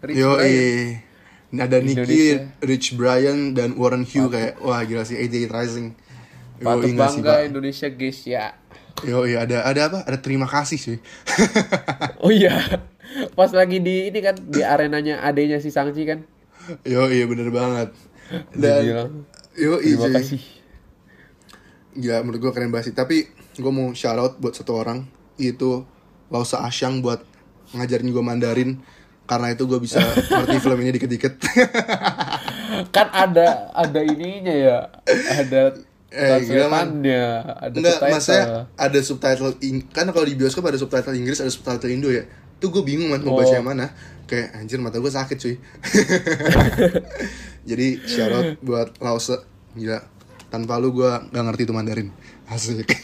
Rich 0.00 0.16
Yo, 0.16 0.38
Brian. 0.38 1.58
ada 1.58 1.78
Nicky. 1.82 2.38
Rich 2.62 2.94
Brian 2.94 3.52
dan 3.52 3.74
Warren 3.74 4.06
Hugh 4.06 4.30
kayak 4.30 4.62
wah 4.62 4.80
gila 4.86 5.02
sih 5.02 5.18
AJ 5.18 5.50
Rising. 5.50 5.88
Yo, 6.62 6.66
Patut 6.70 6.86
sih, 6.86 6.94
bangga 6.94 7.34
Pak? 7.42 7.46
Indonesia 7.50 7.88
guys 7.90 8.20
ya. 8.24 8.54
Yo, 9.02 9.26
iya 9.26 9.42
ada 9.42 9.66
ada 9.66 9.80
apa? 9.90 9.98
Ada 10.06 10.18
terima 10.22 10.46
kasih 10.46 10.78
sih. 10.78 10.98
Oh 12.20 12.28
iya, 12.28 12.52
pas 13.32 13.48
lagi 13.48 13.80
di 13.80 14.12
ini 14.12 14.20
kan 14.20 14.36
di 14.36 14.60
arenanya 14.60 15.24
adenya 15.24 15.56
si 15.56 15.72
Sangchi 15.72 16.04
kan. 16.04 16.20
Yo, 16.84 17.08
iya 17.08 17.24
bener 17.24 17.48
banget. 17.48 17.96
Dan 18.52 18.80
bilang, 18.82 19.10
yo, 19.52 19.78
Terima 19.78 20.06
iya. 20.06 20.16
kasih. 20.16 20.42
Gila, 21.92 22.22
menurut 22.22 22.40
gue 22.40 22.52
keren 22.52 22.70
banget 22.70 22.90
sih. 22.90 22.96
Tapi 22.96 23.26
gue 23.52 23.72
mau 23.72 23.90
shout 23.92 24.14
out 24.14 24.38
buat 24.38 24.52
satu 24.52 24.74
orang 24.74 25.04
itu 25.36 25.82
Lausa 26.28 26.62
Asyang 26.62 27.00
buat 27.00 27.20
ngajarin 27.72 28.08
gue 28.08 28.22
Mandarin 28.22 28.70
karena 29.24 29.50
itu 29.50 29.62
gue 29.64 29.78
bisa 29.78 29.98
ngerti 30.30 30.56
film 30.58 30.78
ini 30.78 30.90
dikit-dikit. 30.92 31.34
kan 32.94 33.06
ada 33.08 33.70
ada 33.70 34.00
ininya 34.00 34.50
ya 34.52 34.78
ada 35.28 35.74
Eh, 36.10 36.26
gila, 36.42 36.66
translatannya 36.66 37.22
ada 37.38 37.70
Enggak, 37.70 37.94
subtitle. 37.94 38.10
maksudnya 38.10 38.44
ada 38.74 38.98
subtitle 38.98 39.50
Ing- 39.60 39.86
kan 39.88 40.10
kalau 40.10 40.26
di 40.26 40.34
bioskop 40.34 40.66
ada 40.66 40.74
subtitle 40.74 41.14
Inggris, 41.14 41.38
ada 41.38 41.46
subtitle 41.46 41.86
Indo 41.86 42.10
ya. 42.10 42.26
Tuh 42.58 42.66
gue 42.68 42.82
bingung 42.82 43.10
man 43.10 43.22
mau 43.22 43.38
baca 43.38 43.46
Oh. 43.46 43.54
yang 43.54 43.62
mana. 43.62 43.94
Kayak 44.26 44.58
anjir 44.58 44.78
mata 44.78 44.98
gue 44.98 45.06
sakit 45.06 45.36
cuy. 45.38 45.54
Jadi 47.64 48.00
out 48.32 48.46
buat 48.66 48.88
Lause. 49.00 49.40
Gila. 49.76 50.00
Tanpa 50.50 50.82
lu 50.82 50.90
gue 50.90 51.10
gak 51.30 51.44
ngerti 51.46 51.62
itu 51.68 51.74
Mandarin. 51.74 52.08
Asik. 52.50 52.90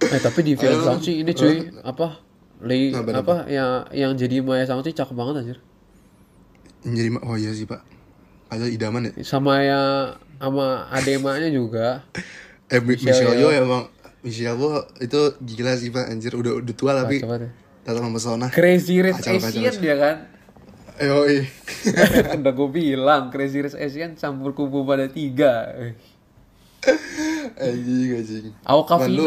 eh 0.00 0.20
tapi 0.24 0.40
di 0.40 0.56
film 0.56 0.80
Ayo, 0.80 0.84
Sangchi 0.88 1.20
ini 1.20 1.36
cuy 1.36 1.68
apa 1.84 2.24
Li, 2.64 2.88
Apa, 2.92 3.20
apa 3.20 3.36
yang 3.52 3.84
yang 3.92 4.12
jadi 4.16 4.40
Maya 4.40 4.64
Sangchi 4.64 4.96
cakep 4.96 5.12
banget 5.12 5.44
anjir 5.44 5.58
Jadi 6.80 7.08
oh 7.20 7.36
iya 7.36 7.52
sih 7.52 7.68
pak. 7.68 7.84
Ada 8.48 8.66
idaman 8.66 9.12
ya. 9.12 9.12
sama 9.22 9.60
ya 9.60 9.80
sama 10.40 10.88
ademanya 10.88 11.52
juga 11.52 12.00
Eh 12.72 12.80
Mi- 12.80 12.96
Michelle 12.96 13.12
Michelle 13.12 13.36
Yeoh. 13.36 13.52
Yeoh 13.52 13.64
emang 13.68 13.82
Michelle 14.24 14.56
Yeoh 14.56 14.88
itu 15.04 15.20
gila 15.44 15.72
sih 15.76 15.92
pak. 15.92 16.08
Anjir 16.08 16.32
udah 16.32 16.52
udah 16.64 16.74
tua 16.74 16.92
tapi 16.96 17.20
ya. 17.20 17.52
tetap 17.84 18.00
mempesona. 18.00 18.48
Crazy 18.48 19.04
Rich 19.04 19.20
Asian 19.20 19.76
dia 19.84 19.96
kan 20.00 20.16
Yoi. 21.00 21.48
udah 22.44 22.52
gue 22.52 22.68
bilang 22.68 23.32
Crazy 23.32 23.64
Rich 23.64 23.78
Asian 23.80 24.12
campur 24.20 24.52
kubu 24.52 24.84
pada 24.84 25.08
tiga 25.08 25.72
Anjing 27.60 28.16
anjing. 28.16 28.46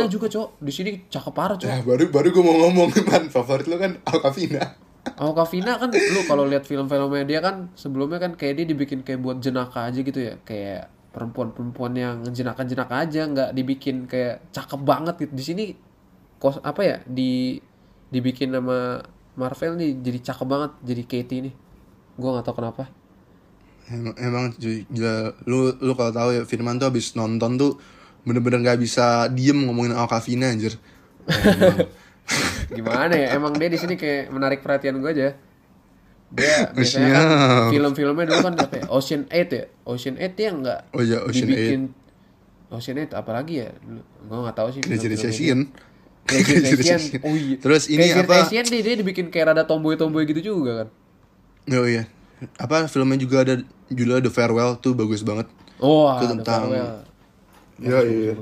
Lu- 0.06 0.10
juga 0.10 0.28
cok 0.30 0.62
di 0.62 0.72
sini 0.74 0.92
cakep 1.10 1.34
parah 1.34 1.58
cok 1.58 1.70
Ya 1.70 1.82
baru 1.82 2.10
baru 2.14 2.28
gue 2.30 2.44
mau 2.46 2.56
ngomong 2.66 2.90
man 3.10 3.26
favorit 3.30 3.66
lu 3.66 3.78
kan 3.82 3.98
Alkavina. 4.06 4.78
Awkafina 5.04 5.78
kan 5.78 5.92
lu 5.92 6.22
kalau 6.26 6.48
lihat 6.48 6.64
film-filmnya 6.64 7.28
dia 7.28 7.40
kan 7.44 7.70
sebelumnya 7.76 8.24
kan 8.24 8.40
kayak 8.40 8.64
dia 8.64 8.66
dibikin 8.72 9.04
kayak 9.04 9.20
buat 9.20 9.44
jenaka 9.44 9.92
aja 9.92 10.00
gitu 10.00 10.16
ya 10.16 10.40
kayak 10.48 10.88
perempuan-perempuan 11.14 11.94
yang 11.94 12.16
jenaka-jenaka 12.32 13.06
aja 13.06 13.28
nggak 13.30 13.50
dibikin 13.54 14.10
kayak 14.10 14.42
cakep 14.50 14.82
banget 14.82 15.16
gitu 15.22 15.34
di 15.36 15.44
sini 15.44 15.64
kos 16.42 16.58
apa 16.64 16.82
ya 16.82 16.98
di 17.06 17.60
dibikin 18.10 18.56
sama 18.56 19.04
Marvel 19.34 19.74
nih 19.78 19.98
jadi 20.02 20.20
cakep 20.32 20.48
banget 20.48 20.72
jadi 20.86 21.04
Katie 21.06 21.42
nih. 21.50 21.54
Gua 22.18 22.38
nggak 22.38 22.46
tahu 22.46 22.56
kenapa. 22.62 22.84
Emang, 23.92 24.16
emang 24.16 24.44
gila 24.60 25.36
lu 25.44 25.76
lu 25.84 25.92
kalau 25.98 26.12
tahu 26.16 26.30
ya 26.32 26.42
Firman 26.48 26.80
tuh 26.80 26.88
abis 26.88 27.20
nonton 27.20 27.60
tuh 27.60 27.76
bener-bener 28.24 28.64
nggak 28.64 28.80
bisa 28.80 29.28
diem 29.28 29.68
ngomongin 29.68 29.92
Alkavina 29.92 30.48
anjir. 30.54 30.80
Gimana 32.76 33.12
ya 33.12 33.36
emang 33.36 33.52
dia 33.60 33.68
di 33.68 33.76
sini 33.76 34.00
kayak 34.00 34.32
menarik 34.32 34.64
perhatian 34.64 35.04
gue 35.04 35.12
aja. 35.12 35.36
Dia 36.34 36.56
biasanya 36.76 37.12
kan 37.12 37.28
Siap. 37.28 37.70
film-filmnya 37.76 38.26
dulu 38.32 38.40
kan 38.42 38.56
apa 38.58 38.76
ya 38.80 38.86
Ocean 38.90 39.22
8 39.28 39.52
ya? 39.52 39.66
Ocean 39.86 40.16
8 40.18 40.34
dia 40.34 40.50
nggak 40.50 40.80
Oh 40.96 41.02
iya, 41.04 41.18
Ocean 41.22 41.46
dibikin 41.46 41.82
Ocean 42.74 42.98
Eight 42.98 43.14
apalagi 43.14 43.68
ya? 43.68 43.70
Gue 44.26 44.38
nggak 44.40 44.58
tahu 44.58 44.74
sih 44.74 44.82
Crazy 44.82 45.08
Rich 45.12 45.26
Terus 47.60 47.84
ini 47.86 48.04
Rich 48.06 48.24
apa? 48.24 48.36
Asian 48.42 48.64
dia, 48.64 48.82
dia 48.82 48.96
dibikin 48.96 49.28
kayak 49.28 49.52
rada 49.52 49.64
tomboy 49.64 49.94
tomboy 49.94 50.24
gitu 50.24 50.40
juga 50.52 50.72
kan 50.80 50.90
Oh 51.74 51.84
iya. 51.84 52.08
Apa 52.56 52.86
filmnya 52.86 53.16
juga 53.16 53.42
ada 53.42 53.56
judulnya 53.88 54.20
The 54.22 54.30
Farewell 54.30 54.76
tuh 54.78 54.92
bagus 54.94 55.22
banget. 55.22 55.48
oh 55.78 56.12
Itu 56.14 56.32
tentang- 56.34 56.68
Farewell. 56.68 56.92
Iya 57.78 58.00
iya. 58.04 58.34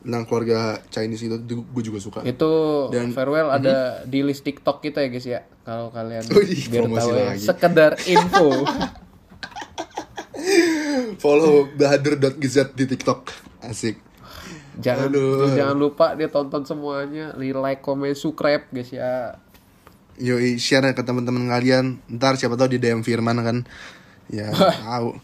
Tentang 0.00 0.22
keluarga 0.24 0.58
Chinese 0.88 1.22
itu 1.22 1.34
gue 1.56 1.82
juga 1.82 1.98
suka. 1.98 2.18
itu 2.22 2.52
Dan- 2.88 3.10
farewell 3.12 3.48
ada 3.48 3.76
di 4.02 4.18
list 4.20 4.42
TikTok 4.42 4.78
kita 4.80 4.98
ya 4.98 5.08
guys 5.08 5.26
ya 5.28 5.40
kalau 5.60 5.90
kalian 5.90 6.26
Oh, 6.26 6.42
iya, 6.42 6.66
biar 6.68 6.82
tahu 6.88 7.10
ya 7.12 7.24
lagi. 7.28 7.44
sekedar 7.44 7.92
info 8.04 8.46
Follow 11.18 11.70
bahadur.gz 11.72 12.74
di 12.74 12.84
TikTok. 12.86 13.30
Asik. 13.62 13.94
Jangan 14.80 15.12
Aduh. 15.12 15.52
jangan 15.52 15.76
lupa 15.76 16.16
dia 16.16 16.32
tonton 16.32 16.64
semuanya 16.64 17.36
li 17.36 17.52
like 17.52 17.84
comment 17.84 18.16
subscribe 18.16 18.64
guys 18.72 18.88
ya 18.92 19.36
Yoi, 20.20 20.60
share 20.60 20.92
ke 20.92 21.00
teman-teman 21.00 21.48
kalian. 21.48 21.96
Ntar 22.04 22.36
siapa 22.36 22.52
tahu 22.60 22.76
di 22.76 22.78
DM 22.78 23.00
Firman 23.00 23.40
kan. 23.40 23.64
Ya, 24.28 24.52
tahu. 24.52 25.16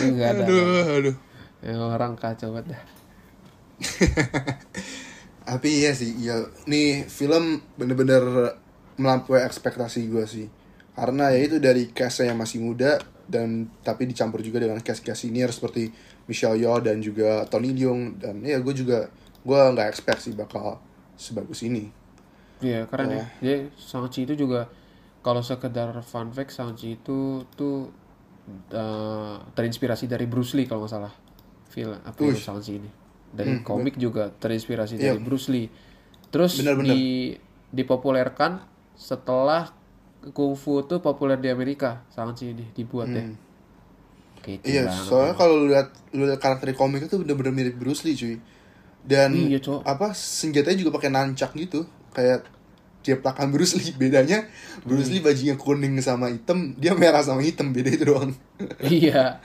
enggak 0.00 0.28
ada 0.34 0.42
Aduh, 0.48 0.88
aduh. 0.88 1.16
Ya, 1.60 1.76
orang 1.76 2.16
kacau 2.16 2.56
banget 2.56 2.72
dah 2.72 2.82
Tapi 5.50 5.68
iya 5.84 5.92
sih, 5.92 6.16
ya 6.16 6.48
nih 6.64 7.04
film 7.10 7.60
bener-bener 7.76 8.56
melampaui 8.96 9.44
ekspektasi 9.44 10.08
gue 10.08 10.24
sih. 10.24 10.46
Karena 10.96 11.32
ya 11.34 11.40
itu 11.44 11.60
dari 11.60 11.90
cast 11.92 12.24
yang 12.24 12.38
masih 12.40 12.64
muda 12.64 12.96
dan 13.30 13.66
tapi 13.82 14.06
dicampur 14.10 14.42
juga 14.42 14.62
dengan 14.62 14.78
cast-cast 14.82 15.26
senior 15.26 15.50
seperti 15.50 15.90
Michelle 16.30 16.54
Yeoh 16.56 16.78
dan 16.78 17.02
juga 17.02 17.42
Tony 17.50 17.74
Leung 17.74 18.14
dan 18.22 18.38
ya 18.40 18.62
gue 18.62 18.70
juga 18.70 19.10
gue 19.42 19.58
nggak 19.74 19.88
expect 19.90 20.22
sih 20.22 20.32
bakal 20.32 20.78
sebagus 21.18 21.66
ini. 21.66 21.90
Iya 22.62 22.86
keren 22.86 23.10
ya. 23.10 23.24
Jadi 23.42 23.72
Shang-Chi 23.74 24.30
itu 24.30 24.46
juga 24.46 24.70
kalau 25.20 25.42
sekedar 25.42 25.90
fun 26.06 26.30
fact 26.30 26.54
Shang-Chi 26.54 27.02
itu 27.02 27.42
tuh 27.58 27.90
eh, 28.70 29.36
terinspirasi 29.52 30.06
dari 30.06 30.30
Bruce 30.30 30.54
Lee 30.54 30.70
kalau 30.70 30.86
nggak 30.86 30.92
salah. 30.92 31.12
Film 31.70 31.98
apa 32.00 32.18
Uish. 32.20 32.46
Shang-Chi 32.46 32.72
ini. 32.78 32.90
Dari 33.30 33.62
komik 33.62 33.94
juga 33.96 34.30
terinspirasi 34.30 34.98
Iya. 34.98 35.14
dari 35.14 35.20
Bruce 35.22 35.48
Lee. 35.50 35.66
Terus 36.30 36.62
Benar-benar. 36.62 36.94
di 36.94 37.02
dipopulerkan 37.70 38.62
setelah 38.94 39.70
Kung 40.36 40.52
Fu 40.52 40.84
tuh 40.84 41.00
populer 41.00 41.40
di 41.40 41.48
Amerika. 41.48 42.04
Shang-Chi 42.12 42.46
ini 42.52 42.66
dibuat 42.76 43.08
ya. 43.08 43.24
Kece 44.44 44.70
Iya, 44.70 44.80
banget. 44.86 45.06
soalnya 45.06 45.34
kalau 45.40 45.64
lihat 45.64 45.88
lu 46.12 46.28
lihat 46.28 46.40
karakter 46.44 46.68
komik 46.76 47.08
itu 47.08 47.16
bener-bener 47.24 47.52
mirip 47.54 47.74
Bruce 47.80 48.04
Lee 48.04 48.16
cuy. 48.16 48.36
Dan 49.04 49.32
Iya, 49.32 49.58
apa 49.84 50.12
senjatanya 50.16 50.78
juga 50.84 50.92
pakai 51.00 51.10
nancak 51.12 51.50
gitu, 51.56 51.86
kayak 52.16 52.46
jeplakan 53.06 53.48
Bruce 53.54 53.74
Lee. 53.78 53.92
Bedanya 53.96 54.48
Bruce 54.86 55.08
Hmm. 55.08 55.14
Lee 55.14 55.24
bajunya 55.24 55.56
kuning 55.56 55.96
sama 56.04 56.28
hitam, 56.34 56.76
dia 56.76 56.92
merah 56.96 57.22
sama 57.24 57.42
hitam, 57.44 57.72
beda 57.76 57.90
itu 57.92 58.04
doang. 58.08 58.32
iya. 58.80 59.40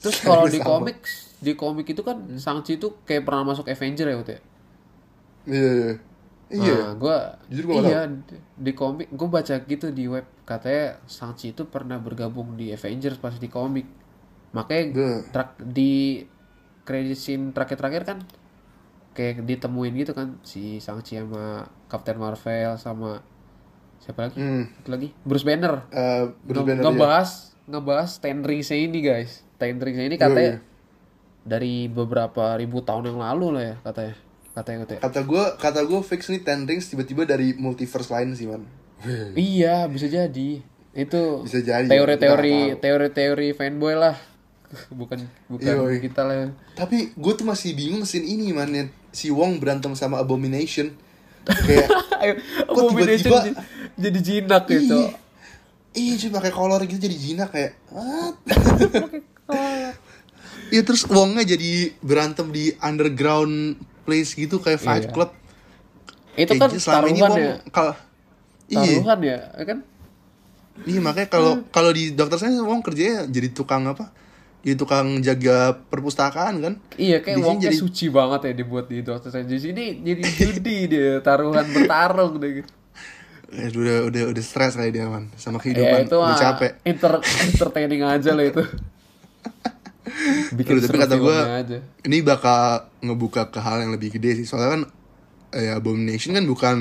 Terus 0.00 0.18
kalau 0.26 0.46
di 0.54 0.60
komik 0.68 0.98
di 1.40 1.52
komik 1.56 1.86
itu 1.92 2.02
kan 2.08 2.18
Shang-Chi 2.44 2.72
itu 2.80 2.88
kayak 3.08 3.24
pernah 3.26 3.44
masuk 3.50 3.66
Avenger 3.72 4.06
ya 4.12 4.16
waktu 4.20 4.32
ya. 4.38 4.42
Iya. 5.46 5.58
iya. 5.80 5.92
Iya. 6.50 6.72
Nah, 6.74 6.98
gua 6.98 7.16
Jujur 7.50 7.64
gua 7.70 7.78
iya 7.78 8.10
di, 8.10 8.34
di 8.64 8.72
komik 8.74 9.06
gue 9.14 9.28
baca 9.36 9.54
gitu 9.70 9.86
di 9.94 10.04
web 10.10 10.26
katanya 10.50 10.98
Shang-Chi 11.06 11.54
itu 11.54 11.62
pernah 11.74 11.98
bergabung 12.02 12.48
di 12.60 12.74
Avengers 12.76 13.18
pas 13.22 13.34
di 13.38 13.46
komik. 13.46 13.86
Makanya 14.50 14.84
Gua- 14.90 15.22
trak, 15.28 15.48
di 15.58 16.24
credit 16.82 17.14
scene 17.14 17.50
terakhir-terakhir 17.50 18.02
kan 18.04 18.18
kayak 19.10 19.42
ditemuin 19.42 19.94
gitu 19.96 20.10
kan 20.10 20.38
si 20.40 20.78
Shang-Chi 20.78 21.18
sama 21.18 21.66
Captain 21.86 22.16
Marvel 22.16 22.74
sama 22.76 23.22
siapa 23.98 24.26
lagi? 24.26 24.36
Hmm. 24.36 24.64
Satu 24.72 24.90
lagi 24.90 25.08
Bruce 25.20 25.44
Banner. 25.44 25.86
Eh, 25.88 26.24
Bruce 26.40 26.60
Nge- 26.60 26.68
Banner, 26.68 26.84
ngebahas 26.84 27.30
ngebahas 27.64 28.10
Ten 28.18 28.40
Rings 28.40 28.70
ini 28.70 29.00
guys. 29.00 29.46
Ten 29.54 29.76
Rings 29.76 30.00
ini 30.00 30.14
Iya, 30.14 30.20
katanya 30.20 30.54
iya. 30.56 30.58
dari 31.40 31.86
beberapa 31.86 32.54
ribu 32.54 32.80
tahun 32.80 33.06
yang 33.06 33.20
lalu 33.20 33.46
lah 33.52 33.64
ya 33.64 33.76
katanya. 33.82 34.14
Katanya 34.50 34.78
katanya. 34.82 35.00
Kata 35.00 35.20
gue, 35.22 35.44
kata 35.56 35.80
gue 35.84 36.00
fix 36.02 36.26
nih 36.26 36.42
Ten 36.42 36.64
Rings 36.64 36.86
tiba-tiba 36.86 37.22
dari 37.22 37.54
multiverse 37.54 38.10
lain 38.10 38.34
sih 38.34 38.44
man. 38.44 38.66
Iya, 39.32 39.86
bisa 39.86 40.04
jadi. 40.04 40.58
Itu 40.90 41.46
Bisa 41.46 41.62
jadi, 41.62 41.86
teori-teori 41.86 42.76
teori-teori 42.76 43.48
fanboy 43.52 43.94
lah. 43.94 44.18
bukan 45.00 45.18
bukan 45.46 45.66
Yoi. 45.66 45.98
kita 46.00 46.22
lah. 46.22 46.50
Tapi 46.72 47.12
gue 47.12 47.32
tuh 47.32 47.42
masih 47.42 47.72
bingung 47.72 48.00
mesin 48.00 48.22
ini 48.22 48.50
man 48.50 48.70
yang 48.70 48.88
si 49.10 49.28
Wong 49.28 49.58
berantem 49.58 49.90
sama 49.92 50.16
Abomination. 50.16 50.94
Kayak 51.42 51.88
Kok 52.68 52.92
tiba-tiba- 52.92 53.42
jadi, 53.42 53.50
jadi 53.96 54.18
jinak 54.20 54.64
gitu. 54.66 54.98
Iya, 55.00 55.10
iya 55.92 56.12
cuy 56.16 56.30
pakai 56.30 56.52
kolor 56.52 56.80
gitu 56.84 57.00
jadi 57.00 57.16
jinak 57.16 57.50
kayak. 57.50 57.72
What? 57.88 58.34
Iya 60.70 60.86
terus 60.86 61.02
Wongnya 61.04 61.42
jadi 61.44 61.70
berantem 61.98 62.46
di 62.48 62.70
underground 62.78 63.74
place 64.00 64.38
gitu 64.38 64.62
kayak 64.62 64.78
Fight 64.78 65.04
Iya. 65.04 65.10
Club. 65.10 65.30
Itu 66.36 66.46
Kayak 66.46 66.60
kan 66.60 66.68
gitu, 66.70 66.78
selama 66.80 67.06
ini 67.10 67.20
Wong 67.20 67.34
ya. 67.34 67.54
kalau 67.68 67.92
iya, 68.68 68.78
Taruhan 68.96 69.18
ya, 69.20 69.38
ya 69.50 69.64
kan? 69.66 69.78
iya 70.80 70.96
makanya 70.96 71.28
kalau 71.28 71.60
kalau 71.68 71.90
di 71.90 72.14
dokter 72.14 72.38
saya 72.38 72.56
Wong 72.56 72.80
kerjanya 72.80 73.26
jadi 73.26 73.50
tukang 73.50 73.82
apa? 73.84 74.14
Jadi 74.60 74.74
tukang 74.74 75.08
jaga 75.18 75.56
perpustakaan 75.84 76.60
kan? 76.60 76.74
Iya, 76.94 77.18
kayak 77.18 77.40
Wongnya 77.40 77.68
jadi- 77.68 77.80
suci 77.80 78.06
banget 78.08 78.40
ya 78.44 78.52
dibuat 78.54 78.86
di 78.86 79.00
Doctor 79.00 79.28
Strange. 79.28 79.48
Di 79.48 79.60
sini 79.62 79.84
jadi 79.98 80.20
judi 80.22 80.78
dia, 80.86 81.20
taruhan 81.20 81.64
bertarung 81.66 82.36
deh 82.36 82.60
gitu. 82.60 82.70
Eh, 83.50 83.66
udah 83.68 84.06
udah 84.06 84.22
udah 84.30 84.42
stres 84.44 84.74
kali 84.74 84.90
dia 84.90 85.04
man 85.04 85.26
sama 85.34 85.58
Ya 85.58 85.62
kehidupan 85.64 85.98
itu 86.04 86.16
udah 86.16 86.38
capek. 86.38 86.70
Enter, 86.82 87.12
entertaining 87.18 88.02
aja 88.04 88.30
lah 88.30 88.46
itu. 88.46 88.62
Bikin 90.52 90.72
Aduh, 90.76 90.82
tapi 90.82 90.98
kata 90.98 91.16
gue 91.16 91.38
aja. 91.38 91.78
ini 92.02 92.20
bakal 92.20 92.60
ngebuka 93.00 93.48
ke 93.48 93.58
hal 93.58 93.80
yang 93.80 93.90
lebih 93.90 94.10
gede 94.10 94.36
sih 94.36 94.46
soalnya 94.46 94.70
kan 94.70 94.82
eh, 95.52 95.70
Abomination 95.70 96.32
kan 96.32 96.44
bukan 96.44 96.76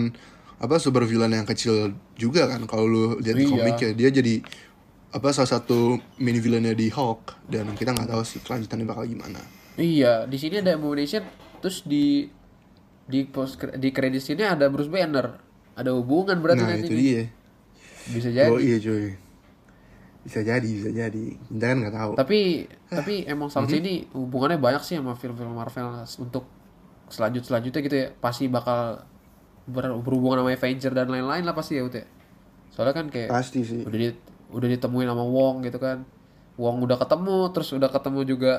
apa 0.57 0.75
super 0.75 1.05
villain 1.05 1.31
yang 1.31 1.45
kecil 1.45 1.89
juga 2.15 2.45
kan 2.45 2.63
kalau 2.65 2.83
lu 2.83 3.03
lihat 3.17 3.37
Iya. 3.37 3.47
komiknya 3.47 3.89
dia 3.93 4.09
jadi 4.11 4.33
apa 5.09 5.27
salah 5.29 5.49
satu 5.51 5.77
mini 6.15 6.37
villainnya 6.37 6.71
di 6.71 6.87
Hulk 6.87 7.47
dan 7.47 7.73
kita 7.73 7.91
nggak 7.91 8.07
tahu 8.07 8.21
sih 8.21 8.39
kelanjutannya 8.39 8.85
bakal 8.85 9.05
gimana 9.05 9.41
Iya, 9.73 10.25
di 10.25 10.35
sini 10.35 10.59
ada 10.59 10.75
Abomination, 10.75 11.23
terus 11.57 11.81
di 11.81 12.27
di 13.05 13.23
post 13.23 13.55
di 13.73 13.89
kredit 13.89 14.19
sini 14.19 14.43
ada 14.43 14.67
Bruce 14.67 14.87
Banner. 14.87 15.39
Ada 15.73 15.89
hubungan 15.91 16.35
berarti 16.37 16.59
nah 16.59 16.69
nanti 16.69 16.85
itu 16.85 16.93
dia 16.93 17.23
Bisa 18.05 18.27
jadi. 18.27 18.51
oh 18.51 18.59
iya 18.59 18.75
cuy 18.77 19.15
bisa 20.19 20.43
jadi 20.43 20.67
bisa 20.67 20.91
jadi 20.91 21.25
kita 21.39 21.63
kan 21.63 21.77
nggak 21.79 21.95
tahu 21.95 22.11
Tapi 22.13 22.39
tapi 22.85 23.23
emang 23.23 23.47
Shang-Chi 23.47 23.71
Mhm. 23.73 23.81
ini 23.81 23.93
hubungannya 24.11 24.59
banyak 24.59 24.83
sih 24.83 24.93
sama 24.93 25.15
film-film 25.15 25.55
Marvel 25.55 25.87
untuk 26.19 26.43
selanjut 27.07 27.41
selanjutnya 27.41 27.79
gitu 27.79 27.95
ya. 27.97 28.07
Pasti 28.13 28.45
bakal 28.45 29.07
ber- 29.65 29.95
berhubungan 29.97 30.43
sama 30.43 30.51
Avenger 30.51 30.91
dan 30.91 31.07
lain-lain 31.07 31.41
lah 31.41 31.55
pasti 31.55 31.73
ya 31.73 31.81
Ut 31.81 31.95
ya. 31.95 32.03
Soalnya 32.69 32.93
kan 32.93 33.07
kayak 33.07 33.31
pasti 33.31 33.63
sih 33.63 33.81
udah 33.81 33.95
di, 33.97 34.11
udah 34.49 34.67
ditemuin 34.69 35.07
sama 35.07 35.23
Wong 35.25 35.61
gitu 35.63 35.77
kan. 35.77 36.03
Wong 36.59 36.83
udah 36.83 36.97
ketemu, 36.99 37.49
terus 37.55 37.69
udah 37.71 37.87
ketemu 37.87 38.19
juga 38.27 38.53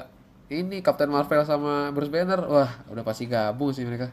ini 0.48 0.80
Captain 0.80 1.10
Marvel 1.10 1.44
sama 1.44 1.92
Bruce 1.92 2.10
Banner. 2.10 2.40
Wah, 2.42 2.70
udah 2.88 3.02
pasti 3.02 3.26
gabung 3.26 3.70
sih 3.70 3.84
mereka. 3.84 4.10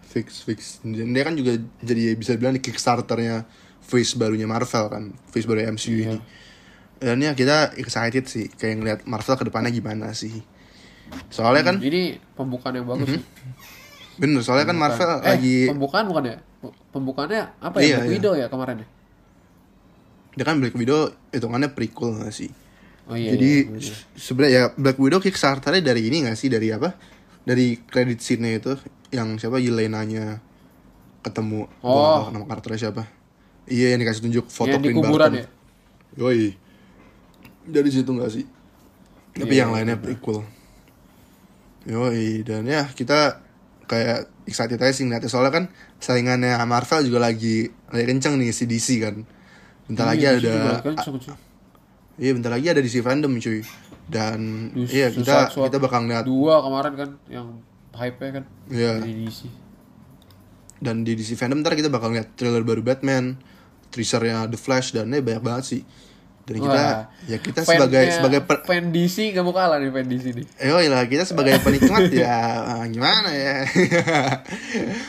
fix 0.00 0.40
fix 0.40 0.80
dan 0.80 1.12
dia 1.12 1.20
kan 1.20 1.36
juga 1.36 1.52
jadi 1.84 2.16
bisa 2.16 2.32
bilang 2.32 2.56
di 2.56 2.64
Kickstarternya 2.64 3.44
face 3.78 4.16
barunya 4.16 4.48
Marvel 4.48 4.88
kan 4.88 5.12
face 5.28 5.44
baru 5.44 5.68
MCU 5.68 6.00
Iya. 6.00 6.04
ini 6.08 6.18
dan 6.98 7.20
ya 7.20 7.36
kita 7.36 7.76
excited 7.76 8.24
sih 8.24 8.48
kayak 8.48 8.74
ngeliat 8.80 9.00
Marvel 9.04 9.36
ke 9.36 9.44
depannya 9.44 9.68
gimana 9.68 10.16
sih 10.16 10.40
soalnya 11.28 11.60
kan 11.62 11.76
Ini 11.76 12.24
pembukaan 12.32 12.72
yang 12.72 12.88
bagus 12.88 13.20
sih. 13.20 13.22
bener 14.16 14.40
soalnya 14.40 14.66
kan 14.66 14.76
Marvel 14.80 15.12
eh, 15.22 15.28
lagi 15.28 15.56
pembukaan 15.68 16.04
bukan 16.08 16.24
ya? 16.24 16.36
Pembukaannya 16.90 17.42
apa 17.60 17.76
ya? 17.78 17.84
Iya, 17.84 17.94
Black 17.94 18.08
iya. 18.08 18.12
Widow 18.16 18.32
ya 18.34 18.46
kemarin 18.48 18.76
ya? 18.82 18.88
Dia 20.38 20.46
kan 20.46 20.56
Black 20.56 20.72
Widow 20.72 21.10
hitungannya 21.28 21.68
prequel 21.68 22.22
gak 22.22 22.30
sih 22.30 22.50
Oh 23.08 23.16
iya. 23.16 23.34
jadi 23.34 23.50
iya, 23.66 23.74
iya. 23.74 23.80
se- 23.82 24.06
sebenarnya 24.14 24.52
ya 24.54 24.64
Black 24.72 24.96
Widow 24.96 25.18
Kickstarternya 25.18 25.82
dari 25.82 26.06
ini 26.06 26.22
gak 26.22 26.36
sih 26.36 26.46
dari 26.46 26.70
apa 26.70 26.94
dari 27.42 27.80
credit 27.82 28.20
scene-nya 28.20 28.52
itu 28.56 28.72
yang 29.10 29.34
siapa 29.34 29.56
Yelena-nya 29.56 30.38
ketemu 31.18 31.66
Gua 31.78 31.90
nggak 31.90 32.22
Oh. 32.22 32.30
nama 32.30 32.44
karakternya 32.46 32.80
siapa 32.80 33.02
iya 33.66 33.90
yang 33.90 34.00
dikasih 34.00 34.22
tunjuk 34.22 34.46
foto 34.46 34.70
Yang 34.70 34.82
di 34.82 34.90
kuburan 34.94 35.12
Barton. 35.28 35.32
ya? 35.34 35.46
Yoi. 36.16 36.56
Dari 37.64 37.90
situ 37.90 38.10
gak 38.12 38.30
sih? 38.30 38.44
Tapi 39.34 39.50
Iya, 39.50 39.60
yang 39.62 39.70
lainnya 39.70 39.96
prequel. 39.96 40.40
Yoi, 41.84 42.42
dan 42.42 42.64
ya 42.64 42.88
kita 42.88 43.40
kayak 43.84 44.28
excited 44.44 44.76
aja 44.76 44.90
sih 44.90 45.04
ngeliatnya 45.04 45.28
Soalnya 45.28 45.52
kan 45.54 45.64
saingannya 45.98 46.56
Marvel 46.64 47.00
juga 47.02 47.22
lagi 47.22 47.64
lagi 47.88 48.04
kenceng 48.06 48.36
nih 48.36 48.50
si 48.50 48.64
DC 48.64 48.88
kan. 49.00 49.24
Bentar 49.88 50.04
lagi 50.06 50.20
Iya, 50.20 50.30
ada 50.30 50.38
juga 50.38 50.72
kenceng, 50.84 51.16
cuy. 51.18 51.34
Iya 52.18 52.30
bentar 52.34 52.50
lagi 52.50 52.66
ada 52.66 52.80
DC 52.80 52.96
fandom 52.98 53.32
cuy 53.34 53.62
dan 54.08 54.40
iya 54.74 55.06
kita 55.08 55.48
kita 55.48 55.76
bakal 55.78 56.02
ngeliat 56.02 56.24
dua 56.24 56.60
kemarin 56.60 56.92
kan 56.94 57.10
yang 57.26 57.46
hype-nya 57.92 58.30
kan 58.40 58.44
Iya. 58.68 58.92
di 59.00 59.12
DC. 59.22 59.40
dan 60.78 61.02
di 61.02 61.12
DC 61.12 61.34
fandom 61.34 61.58
ntar 61.58 61.72
kita 61.72 61.88
bakal 61.88 62.10
ngeliat 62.10 62.34
trailer 62.34 62.62
baru 62.62 62.80
Batman, 62.80 63.34
teasernya 63.88 64.46
The 64.46 64.54
Flash 64.54 64.92
dan 64.92 65.08
ini 65.08 65.18
banyak 65.18 65.42
banget 65.42 65.64
sih. 65.66 65.82
Dan 66.42 66.54
kita 66.58 66.70
Wah. 66.72 67.02
ya 67.24 67.36
kita 67.36 67.60
sebagai 67.60 67.98
Fan-nya- 68.00 68.14
sebagai 68.14 68.40
per, 68.42 68.56
fan 68.64 68.88
DC 68.88 69.16
gak 69.30 69.42
mau 69.42 69.52
kalah 69.52 69.76
nih 69.76 69.90
fan 69.90 70.06
DC 70.06 70.24
nih. 70.32 70.46
eh, 70.56 70.70
oh 70.70 70.78
iya, 70.78 71.04
kita 71.04 71.22
sebagai 71.22 71.60
penikmat 71.66 72.08
ya 72.08 72.38
ah, 72.74 72.84
gimana 72.84 73.30
ya. 73.30 73.56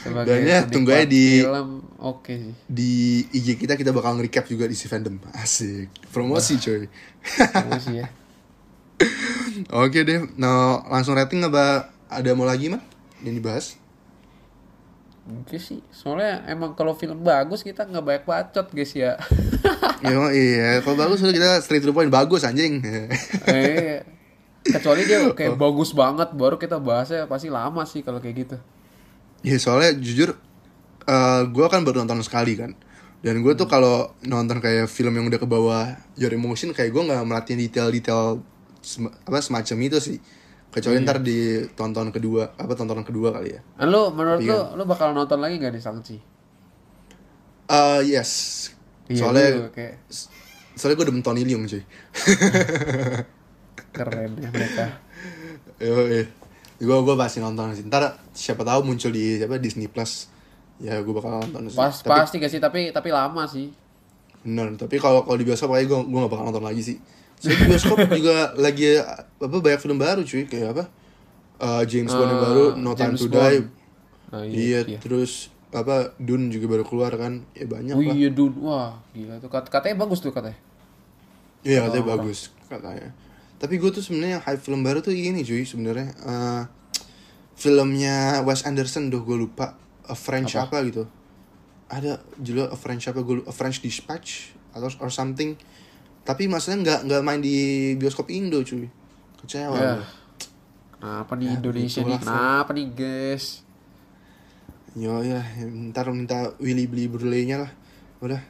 Sebagai 0.04 0.36
dan 0.36 0.39
ya 0.44 0.60
tunggu 0.65 0.92
aja 0.92 1.06
di 1.06 1.42
film 1.42 1.70
oke 1.99 2.31
sih. 2.31 2.53
di 2.65 3.23
IG 3.35 3.59
kita 3.59 3.75
kita 3.75 3.91
bakal 3.91 4.15
nge-recap 4.17 4.47
juga 4.47 4.65
DC 4.65 4.88
fandom. 4.88 5.19
Asik. 5.35 5.91
Promosi 6.09 6.55
coy. 6.57 6.88
Masih 7.69 8.03
ya. 8.03 8.07
Oke 9.83 10.03
deh. 10.03 10.27
Nah, 10.35 10.83
langsung 10.88 11.15
rating 11.15 11.43
apa 11.43 11.91
ada 12.07 12.29
mau 12.35 12.47
lagi 12.47 12.71
mah 12.71 12.83
yang 13.23 13.35
dibahas? 13.35 13.75
Oke 15.29 15.62
sih. 15.62 15.83
Soalnya 15.93 16.41
emang 16.49 16.73
kalau 16.73 16.97
film 16.97 17.21
bagus 17.21 17.62
kita 17.62 17.85
nggak 17.85 18.03
banyak 18.03 18.23
bacot 18.25 18.67
guys 18.71 18.93
ya. 18.95 19.15
Ya, 19.99 20.15
iya, 20.31 20.79
kalau 20.79 20.95
bagus 20.95 21.19
kita 21.19 21.59
straight 21.59 21.83
to 21.83 21.91
the 21.91 21.95
point 21.95 22.07
bagus 22.07 22.47
anjing. 22.47 22.79
eh, 23.51 23.99
kecuali 24.63 25.03
dia 25.03 25.27
kayak 25.35 25.59
bagus 25.59 25.91
banget 25.91 26.31
baru 26.31 26.55
kita 26.55 26.79
bahasnya 26.79 27.27
pasti 27.27 27.51
lama 27.51 27.83
sih 27.83 27.99
kalau 27.99 28.23
kayak 28.23 28.47
gitu. 28.47 28.57
Ya 29.43 29.59
soalnya 29.59 29.99
jujur 29.99 30.39
eh 31.10 31.41
gue 31.50 31.65
kan 31.65 31.82
baru 31.82 32.06
nonton 32.06 32.22
sekali 32.22 32.54
kan. 32.54 32.72
Dan 33.19 33.43
gue 33.43 33.52
tuh 33.52 33.67
kalau 33.67 34.15
nonton 34.24 34.63
kayak 34.63 34.88
film 34.88 35.12
yang 35.12 35.28
udah 35.28 35.36
ke 35.36 35.43
bawah 35.43 35.91
Your 36.15 36.32
Emotion 36.32 36.72
Kayak 36.72 36.95
gue 36.95 37.04
gak 37.04 37.19
merhatiin 37.28 37.60
detail-detail 37.60 38.39
sem- 38.80 39.12
apa 39.12 39.43
semacam 39.43 39.78
itu 39.84 39.98
sih. 40.00 40.17
Kecuali 40.72 41.02
ntar 41.04 41.19
di 41.19 41.65
tonton 41.76 42.13
kedua 42.13 42.54
Apa 42.56 42.78
tontonan 42.78 43.04
kedua 43.04 43.36
kali 43.36 43.58
ya. 43.58 43.62
Nah, 43.76 43.89
lu 43.89 44.13
menurut 44.15 44.39
Iya. 44.39 44.72
lu 44.72 44.80
lu 44.80 44.84
bakal 44.88 45.12
nonton 45.12 45.41
lagi 45.41 45.60
gak 45.60 45.74
nih 45.74 45.84
Shang-Chi? 45.84 46.17
Eh 47.67 48.00
yes. 48.08 48.32
Iya, 49.12 49.19
Soalnya 49.19 49.48
lu 49.58 49.69
kayak 49.74 50.00
Soalnya 50.80 50.95
gue 50.95 51.08
demen 51.12 51.19
Tony 51.19 51.43
Leung 51.43 51.67
cuy. 51.67 51.84
Keren 53.91 54.32
ya 54.39 54.50
mereka. 54.54 54.86
Yo, 55.84 56.08
Gue 56.80 56.98
gue 57.04 57.15
pasti 57.19 57.43
nonton 57.43 57.76
sih. 57.76 57.84
Ntar 57.84 58.15
siapa 58.32 58.63
tahu 58.63 58.88
muncul 58.88 59.12
di 59.12 59.36
siapa 59.36 59.60
Disney 59.60 59.91
Plus 59.91 60.29
Ya 60.80 60.96
gue 60.98 61.12
bakal 61.12 61.38
nonton 61.38 61.68
sih 61.68 61.76
Pas 61.76 61.92
Tapi 61.94 62.10
pasti 62.15 62.36
gak 62.38 62.50
sih 62.50 62.58
tapi 62.58 62.80
tapi 62.89 63.10
lama 63.10 63.44
sih. 63.44 63.68
Bener, 64.39 64.72
tapi 64.74 64.96
kalau 64.96 65.22
kalau 65.22 65.36
di 65.36 65.44
bioskop 65.44 65.70
kayaknya 65.70 65.89
gue 65.89 66.00
gue 66.08 66.20
gak 66.20 66.32
bakal 66.32 66.46
nonton 66.46 66.63
lagi 66.63 66.82
sih. 66.82 66.98
Soalnya 67.36 67.58
di 67.58 67.65
bioskop 67.68 67.98
juga 68.20 68.36
lagi 68.56 68.96
apa 69.38 69.56
banyak 69.56 69.80
film 69.80 69.98
baru 69.98 70.22
cuy 70.22 70.44
kayak 70.46 70.70
apa 70.74 70.84
Eh, 71.60 71.84
James 71.86 72.08
Bond 72.10 72.30
yang 72.30 72.39
baru 72.42 72.65
No 72.74 72.92
Time 72.94 73.13
James 73.13 73.20
to 73.20 73.28
Bond. 73.28 73.44
Die. 73.44 73.60
Nah, 74.30 74.44
iya, 74.46 74.80
terus 74.98 75.32
apa 75.70 76.15
Dune 76.15 76.48
juga 76.48 76.72
baru 76.72 76.84
keluar 76.84 77.12
kan. 77.13 77.44
Ya 77.52 77.68
banyak 77.68 77.94
Oh 77.94 78.00
lah. 78.00 78.15
iya 78.15 78.30
Dun, 78.30 78.56
wah 78.60 78.96
gila 79.12 79.36
tuh 79.38 79.52
Kat- 79.52 79.68
katanya 79.68 80.00
bagus 80.00 80.20
tuh 80.20 80.32
katanya. 80.32 80.56
Iya 81.60 81.84
katanya 81.86 82.06
bagus 82.10 82.39
katanya. 82.65 83.12
Tapi 83.60 83.76
gue 83.76 83.92
tuh 83.92 84.00
sebenarnya 84.00 84.39
yang 84.39 84.44
hype 84.46 84.63
film 84.63 84.80
baru 84.80 85.04
tuh 85.04 85.12
ini 85.12 85.44
cuy 85.44 85.62
sebenarnya 85.62 86.15
Eh, 86.15 86.63
filmnya 87.54 88.39
Wes 88.42 88.63
Anderson 88.63 89.12
tuh 89.12 89.22
gue 89.22 89.36
lupa 89.38 89.76
A 90.10 90.17
French 90.17 90.58
apa? 90.58 90.82
gitu. 90.84 91.06
Ada 91.89 92.22
judul 92.41 92.69
A 92.69 92.78
French 92.78 93.06
apa 93.10 93.22
gue 93.22 93.45
A 93.45 93.54
French 93.54 93.82
Dispatch 93.82 94.58
atau 94.74 94.89
or 95.02 95.13
something. 95.13 95.54
Tapi 96.26 96.45
maksudnya 96.45 96.78
nggak 96.82 97.00
nggak 97.10 97.22
main 97.26 97.41
di 97.41 97.93
bioskop 97.98 98.30
Indo 98.34 98.62
cuy. 98.62 98.89
Kecewa. 99.41 99.78
Gua. 99.78 100.04
Kenapa 101.00 101.32
nih 101.39 101.48
Ya, 101.48 101.54
Indonesia 101.56 102.02
nih? 102.04 102.19
Kenapa 102.19 102.69
nih 102.76 102.88
guys? 102.91 103.45
Yo 104.98 105.22
ya, 105.22 105.39
ntar 105.93 106.12
minta 106.12 106.52
Willy 106.60 106.89
beli 106.89 107.06
Bruley-nya 107.08 107.62
lah. 107.63 107.72
Udah. 108.19 108.41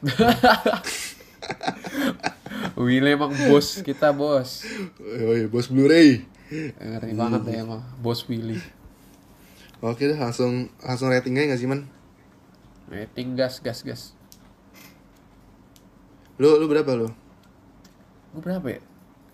Willy 2.80 3.12
emang 3.12 3.30
bos 3.48 3.84
kita 3.86 4.10
bos. 4.10 4.66
Yo, 4.98 5.36
yo, 5.36 5.46
bos 5.46 5.68
Blu-ray. 5.70 6.24
Ngeri 6.50 7.14
banget 7.14 7.42
ya 7.46 7.62
emang 7.62 7.84
bos 8.02 8.26
Willy. 8.26 8.58
Oke 9.80 10.04
dah, 10.06 10.18
langsung 10.20 10.68
langsung 10.84 11.08
ratingnya 11.08 11.48
nggak 11.48 11.60
sih 11.60 11.68
man? 11.68 11.88
Rating 12.86 13.32
gas 13.32 13.64
gas 13.64 13.80
gas. 13.80 14.02
Lu 16.36 16.56
lu 16.56 16.68
berapa 16.68 16.92
lu? 16.92 17.08
Gue 18.32 18.40
berapa 18.40 18.66
ya? 18.68 18.80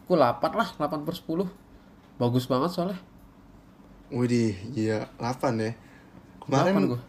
Gue 0.06 0.16
8 0.16 0.38
lah, 0.54 0.68
8 0.78 1.02
per 1.02 1.14
10 1.14 1.50
Bagus 2.16 2.46
banget 2.46 2.70
soalnya 2.70 2.98
Widih, 4.08 4.54
iya 4.72 5.10
8 5.18 5.58
ya. 5.58 5.72
8 6.46 6.46
Kemarin 6.46 6.74
gue 6.94 7.00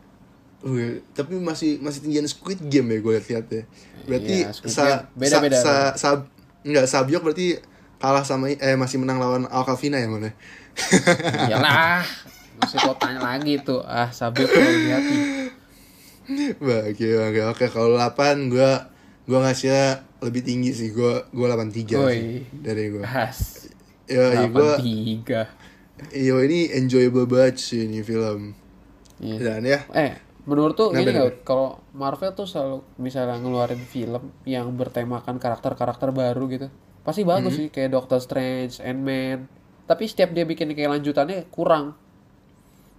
Wih, 0.65 1.05
tapi 1.13 1.37
masih 1.37 1.77
masih 1.77 2.01
tinggian 2.01 2.25
Squid 2.25 2.57
Game 2.65 2.89
ya 2.89 2.97
gue 2.97 3.13
lihat 3.21 3.45
ya. 3.47 3.63
Berarti 4.09 4.35
Iya, 4.41 4.49
sa, 4.65 4.83
Game. 4.83 5.05
Beda-beda, 5.13 5.57
sa, 5.61 5.73
sa, 5.93 6.17
sa- 6.17 6.25
enggak 6.65 6.89
Sabyok 6.89 7.21
berarti 7.21 7.61
kalah 8.01 8.25
sama 8.25 8.49
eh 8.49 8.73
masih 8.73 8.97
menang 8.97 9.21
lawan 9.21 9.45
Al 9.47 9.61
Calvina 9.61 10.01
ya 10.01 10.09
mana? 10.09 10.33
Iyalah 11.45 12.01
Masih 12.57 12.77
kau 12.79 12.97
tanya 12.97 13.21
lagi 13.21 13.61
tuh 13.61 13.81
Ah 13.81 14.09
Sabio 14.09 14.45
kalau 14.45 14.65
hati 14.65 15.17
Oke, 16.59 17.07
oke, 17.15 17.41
oke. 17.47 17.65
Kalau 17.71 17.95
8 17.95 18.51
gua 18.51 18.91
gua 19.23 19.39
ngasihnya 19.47 20.03
lebih 20.19 20.43
tinggi 20.43 20.75
sih. 20.75 20.91
Gua 20.91 21.23
gua 21.31 21.55
83 21.55 21.95
Woi. 21.95 22.11
sih 22.11 22.43
dari 22.59 22.91
gua. 22.91 23.07
Has 23.07 23.71
Ya, 24.07 24.31
83 24.47 24.83
Iya 26.11 26.35
ini 26.43 26.71
enjoyable 26.73 27.25
banget 27.25 27.59
sih 27.59 27.87
ini 27.87 27.99
film. 28.01 28.55
Iya. 29.17 29.37
Dan 29.39 29.61
ya, 29.63 29.79
Eh 29.91 30.13
menurut 30.43 30.79
tuh 30.79 30.95
ini 30.95 31.03
nggak 31.03 31.43
kalau 31.43 31.83
Marvel 31.91 32.31
tuh 32.31 32.47
selalu 32.47 32.79
misalnya 32.97 33.35
ngeluarin 33.35 33.83
film 33.83 34.31
yang 34.47 34.71
bertemakan 34.73 35.43
karakter-karakter 35.43 36.15
baru 36.15 36.47
gitu 36.47 36.67
pasti 37.03 37.27
bagus 37.27 37.51
Hmm. 37.51 37.59
sih 37.59 37.67
kayak 37.67 37.91
Doctor 37.91 38.23
Strange, 38.23 38.79
Ant-Man 38.79 39.51
tapi 39.83 40.07
setiap 40.07 40.31
dia 40.31 40.47
bikin 40.47 40.71
kayak 40.71 40.99
lanjutannya 40.99 41.51
kurang 41.51 41.99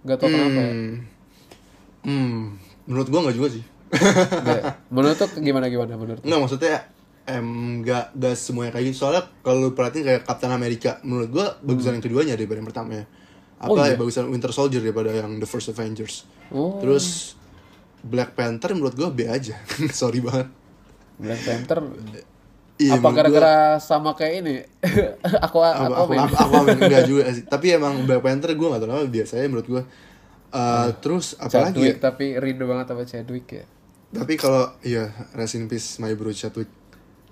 Gak 0.07 0.17
tau 0.19 0.27
kenapa 0.31 0.59
ya 0.63 0.71
hmm, 0.71 0.95
hmm, 2.07 2.37
menurut 2.87 3.07
gua 3.11 3.19
nggak 3.27 3.35
juga 3.35 3.49
sih. 3.59 3.63
Nggak. 3.89 4.63
menurut 4.93 5.17
tuh 5.17 5.29
gimana 5.41 5.65
gimana 5.67 5.97
menurut 5.97 6.21
Enggak 6.21 6.39
maksudnya 6.45 6.77
em 7.29 7.47
nggak 7.85 8.05
nggak 8.17 8.35
semuanya 8.37 8.71
kayak 8.73 8.85
gitu. 8.89 8.97
Soalnya 9.05 9.23
kalau 9.43 9.69
lu 9.69 9.71
perhatiin 9.77 10.05
kayak 10.05 10.21
Captain 10.25 10.51
America, 10.53 10.97
menurut 11.05 11.29
gua 11.29 11.47
bagusan 11.61 11.99
yang 11.99 12.03
keduanya 12.03 12.33
daripada 12.33 12.57
yang 12.63 12.69
pertamanya. 12.69 13.05
Apa 13.59 13.67
Hmm. 13.67 13.75
Oh, 13.75 13.83
iya? 13.83 13.93
ya 13.93 13.99
bagusan 13.99 14.25
Winter 14.31 14.51
Soldier 14.55 14.81
daripada 14.81 15.11
yang 15.11 15.35
The 15.37 15.47
First 15.49 15.69
Avengers. 15.75 16.23
oh 16.55 16.79
Terus 16.79 17.35
Black 17.99 18.33
Panther 18.33 18.71
menurut 18.71 18.95
gua 18.95 19.11
B 19.11 19.27
aja. 19.27 19.59
Sorry 19.99 20.23
banget. 20.23 20.47
Black 21.19 21.41
Panther 21.43 21.83
Iya, 22.79 22.95
apa 22.95 23.03
menurut 23.03 23.11
gua- 23.11 23.17
gara-gara 23.43 23.55
sama 23.77 24.15
kayak 24.15 24.33
ini? 24.39 24.55
Aku 25.43 25.59
aku 25.59 25.83
aku 25.91 26.11
aku 26.15 26.31
aku 26.31 26.53
aku 26.55 26.79
enggak 26.79 27.03
juga 27.03 27.27
sih. 27.29 27.43
Tapi 27.43 27.75
emang 27.75 28.07
Black 28.07 28.23
Panther 28.23 28.51
gue 28.51 28.63
gak 28.65 28.79
tau 28.79 28.87
kenapa 28.87 29.03
biasa 29.05 29.31
aja 29.35 29.47
menurut 29.47 29.67
gue 29.67 29.83
Eh, 30.49 30.89
terus 30.97 31.35
apalagi 31.35 31.53
ya? 31.77 31.93
Chadwick 31.93 31.97
tapi 31.99 32.25
rindu 32.35 32.65
banget 32.65 32.85
sama 32.87 33.03
Chadwick 33.03 33.47
ya. 33.51 33.65
Tapi 34.09 34.33
kalau 34.33 34.73
iya 34.81 35.05
rest 35.31 35.53
in 35.53 35.67
peace 35.67 35.99
my 35.99 36.09
bro 36.13 36.31
Chadwick. 36.31 36.71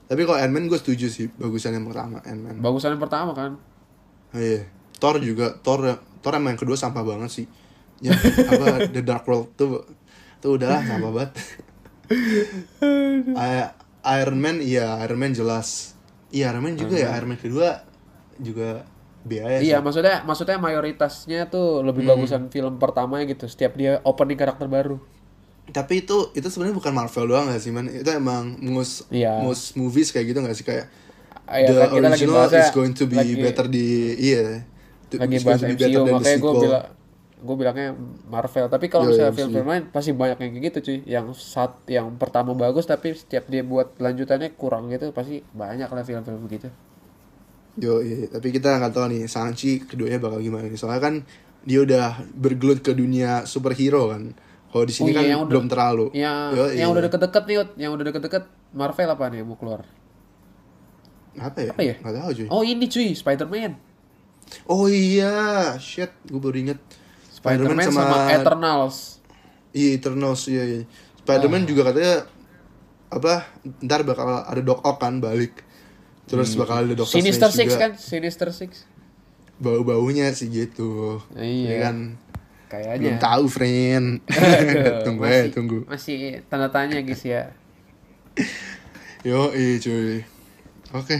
Tapi 0.05 0.21
kalau 0.21 0.37
Ant-Man 0.37 0.67
gue 0.67 0.77
setuju 0.77 1.07
sih 1.07 1.25
bagusan 1.31 1.73
yang 1.73 1.83
pertama 1.83 2.21
Ant-Man. 2.21 2.59
Bagusan 2.59 2.93
yang 2.93 3.01
pertama 3.01 3.31
kan? 3.33 3.55
Oh, 4.29 4.37
iya. 4.37 4.67
Thor 4.93 5.17
juga 5.17 5.55
Thor 5.57 5.81
Thor 6.19 6.33
emang 6.33 6.53
yang 6.53 6.61
kedua 6.61 6.75
sampah 6.75 7.01
banget 7.01 7.31
sih. 7.33 7.45
Ya 7.97 8.13
apa 8.51 8.85
The 8.85 9.01
Dark 9.01 9.23
World 9.23 9.55
tuh 9.55 9.81
tuh 10.37 10.53
udah 10.53 10.77
sampah 10.77 11.09
banget. 11.09 11.31
I- 13.33 13.71
Iron 14.13 14.37
Man 14.37 14.57
iya 14.57 14.97
Iron 14.99 15.17
Man 15.17 15.31
jelas 15.31 15.93
iya 16.29 16.49
Iron 16.49 16.61
Man 16.61 16.75
juga 16.75 16.95
ya 16.95 17.11
Iron 17.13 17.27
Man 17.27 17.37
kedua 17.37 17.83
juga 18.37 18.87
B 19.19 19.37
aja 19.37 19.59
sih. 19.59 19.67
Iya, 19.67 19.77
maksudnya 19.77 20.23
maksudnya 20.23 20.55
mayoritasnya 20.57 21.47
tuh 21.47 21.81
lebih 21.81 22.01
Hmm. 22.01 22.15
bagusan 22.15 22.41
film 22.47 22.77
pertamanya 22.77 23.27
gitu. 23.27 23.43
Setiap 23.45 23.75
dia 23.75 23.99
opening 24.01 24.35
karakter 24.35 24.65
baru. 24.65 24.97
tapi 25.67 25.99
itu 25.99 26.31
itu 26.31 26.47
sebenarnya 26.47 26.71
bukan 26.73 26.93
Marvel 26.95 27.27
doang 27.27 27.51
gak 27.51 27.59
sih 27.59 27.75
man 27.75 27.91
itu 27.91 28.07
emang 28.07 28.55
most 28.63 29.03
Iya. 29.09 29.43
most 29.43 29.75
movies 29.75 30.15
kayak 30.15 30.31
gitu 30.31 30.39
gak 30.39 30.55
sih 30.55 30.63
kayak 30.63 30.87
Ah, 31.43 31.59
iya, 31.59 31.67
the 31.67 31.75
kan 31.75 31.87
kita 31.89 32.07
lagi 32.07 32.23
original 32.23 32.47
is 32.55 32.71
going 32.71 32.93
to 32.93 33.03
be 33.03 33.19
lagi- 33.19 33.35
better 33.35 33.67
di 33.67 33.87
iya 34.17 34.63
Itu 35.03 35.15
Lagi 35.17 35.43
bahas 35.43 35.59
be 35.59 35.67
MCU, 35.69 35.75
better 35.77 36.01
makanya 36.09 36.37
gue 36.37 36.53
bilang 36.57 36.85
gue 37.37 37.55
bilangnya 37.55 37.93
Marvel. 38.25 38.65
Tapi 38.65 38.85
kalau 38.87 39.07
misalnya 39.07 39.29
film-film 39.31 39.67
lain 39.67 39.83
pasti 39.87 40.09
banyak 40.11 40.37
yang 40.37 40.51
kayak 40.51 40.65
gitu 40.69 40.77
cuy. 40.81 40.97
Yang 41.05 41.25
saat 41.37 41.77
yang 41.85 42.17
pertama 42.17 42.51
bagus 42.51 42.83
tapi 42.83 43.13
setiap 43.13 43.45
dia 43.45 43.61
buat 43.61 43.93
lanjutannya 43.97 44.57
kurang 44.57 44.89
gitu 44.89 45.09
pasti 45.11 45.45
banyak 45.53 45.85
lah 45.85 46.03
film-film 46.03 46.41
begitu. 46.43 46.67
Yo, 47.77 48.01
iya, 48.01 48.25
iya. 48.25 48.27
tapi 48.33 48.49
kita 48.49 48.81
nggak 48.81 48.89
tahu 48.89 49.05
nih 49.13 49.29
Shang-Chi 49.29 49.85
keduanya 49.85 50.17
bakal 50.17 50.41
gimana 50.41 50.65
nih. 50.65 50.75
Soalnya 50.75 50.97
kan 50.97 51.15
dia 51.61 51.85
udah 51.85 52.25
bergelut 52.33 52.81
ke 52.81 52.91
dunia 52.91 53.45
superhero 53.45 54.09
kan. 54.09 54.33
Kalau 54.67 54.83
di 54.83 54.93
sini 54.93 55.09
Oh, 55.09 55.13
iya, 55.13 55.17
kan 55.17 55.23
yang 55.23 55.39
udah- 55.45 55.49
belum 55.53 55.65
terlalu. 55.69 56.05
Yang 56.11 56.37
Yo, 56.51 56.63
yang 56.67 56.73
iya. 56.73 56.85
udah 56.89 57.03
deket-deket 57.05 57.43
nih, 57.45 57.57
yang 57.77 57.91
udah 57.93 58.05
deket-deket 58.09 58.43
Marvel 58.73 59.09
apa 59.09 59.23
nih 59.29 59.37
yang 59.39 59.47
mau 59.47 59.55
keluar? 59.55 59.85
Apa 61.37 61.59
ya? 61.61 61.71
Apa 61.71 61.81
ya? 61.85 61.95
Nggak 62.01 62.15
tahu 62.17 62.29
cuy. 62.33 62.47
Oh 62.49 62.61
ini 62.65 62.85
cuy, 62.89 63.09
Spider-Man. 63.13 63.73
Oh 64.65 64.87
iya, 64.89 65.75
shit, 65.77 66.09
gue 66.25 66.39
baru 66.39 66.57
inget. 66.57 66.79
Spider-Man 67.49 67.87
sama, 67.87 68.17
Eternals. 68.29 68.97
Iya 69.71 69.89
Eternals 69.93 70.41
iya, 70.45 70.63
iya. 70.63 70.81
Spider-Man 71.19 71.63
Ah. 71.63 71.67
juga 71.67 71.81
katanya 71.85 72.15
apa 73.07 73.33
ntar 73.79 74.03
bakal 74.03 74.27
ada 74.41 74.61
Doc 74.61 74.79
Ock 74.81 74.97
kan 74.97 75.17
balik. 75.17 75.63
Terus 76.25 76.53
bakal 76.53 76.83
ada 76.83 76.93
Doctor 76.93 77.07
Hmm. 77.09 77.23
Sinister 77.23 77.47
Strange 77.47 77.55
Six 77.57 77.69
juga. 77.69 77.81
kan? 77.81 77.91
Sinister 77.95 78.49
Six. 78.51 78.71
Bau-baunya 79.57 80.27
sih 80.31 80.47
gitu. 80.47 81.23
Iya. 81.33 81.65
Ya 81.65 81.77
kan 81.81 81.97
Kayaknya. 82.67 82.99
belum 82.99 83.17
tahu, 83.17 83.43
friend. 83.47 84.07
Tunggu 85.07 85.23
masih, 85.23 85.39
ya, 85.39 85.43
tunggu. 85.49 85.77
Masih 85.85 86.17
tanda 86.45 86.67
tanya 86.67 86.99
guys 86.99 87.23
ya. 87.23 87.55
Yo, 89.23 89.51
iya 89.51 89.75
cuy. 89.77 90.21
Oke. 90.93 91.17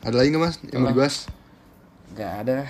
Ada 0.00 0.14
lagi 0.14 0.28
nggak 0.28 0.42
mas 0.42 0.56
yang 0.66 0.82
mau 0.82 0.90
dibahas? 0.90 1.26
Gak 2.12 2.32
ada. 2.42 2.66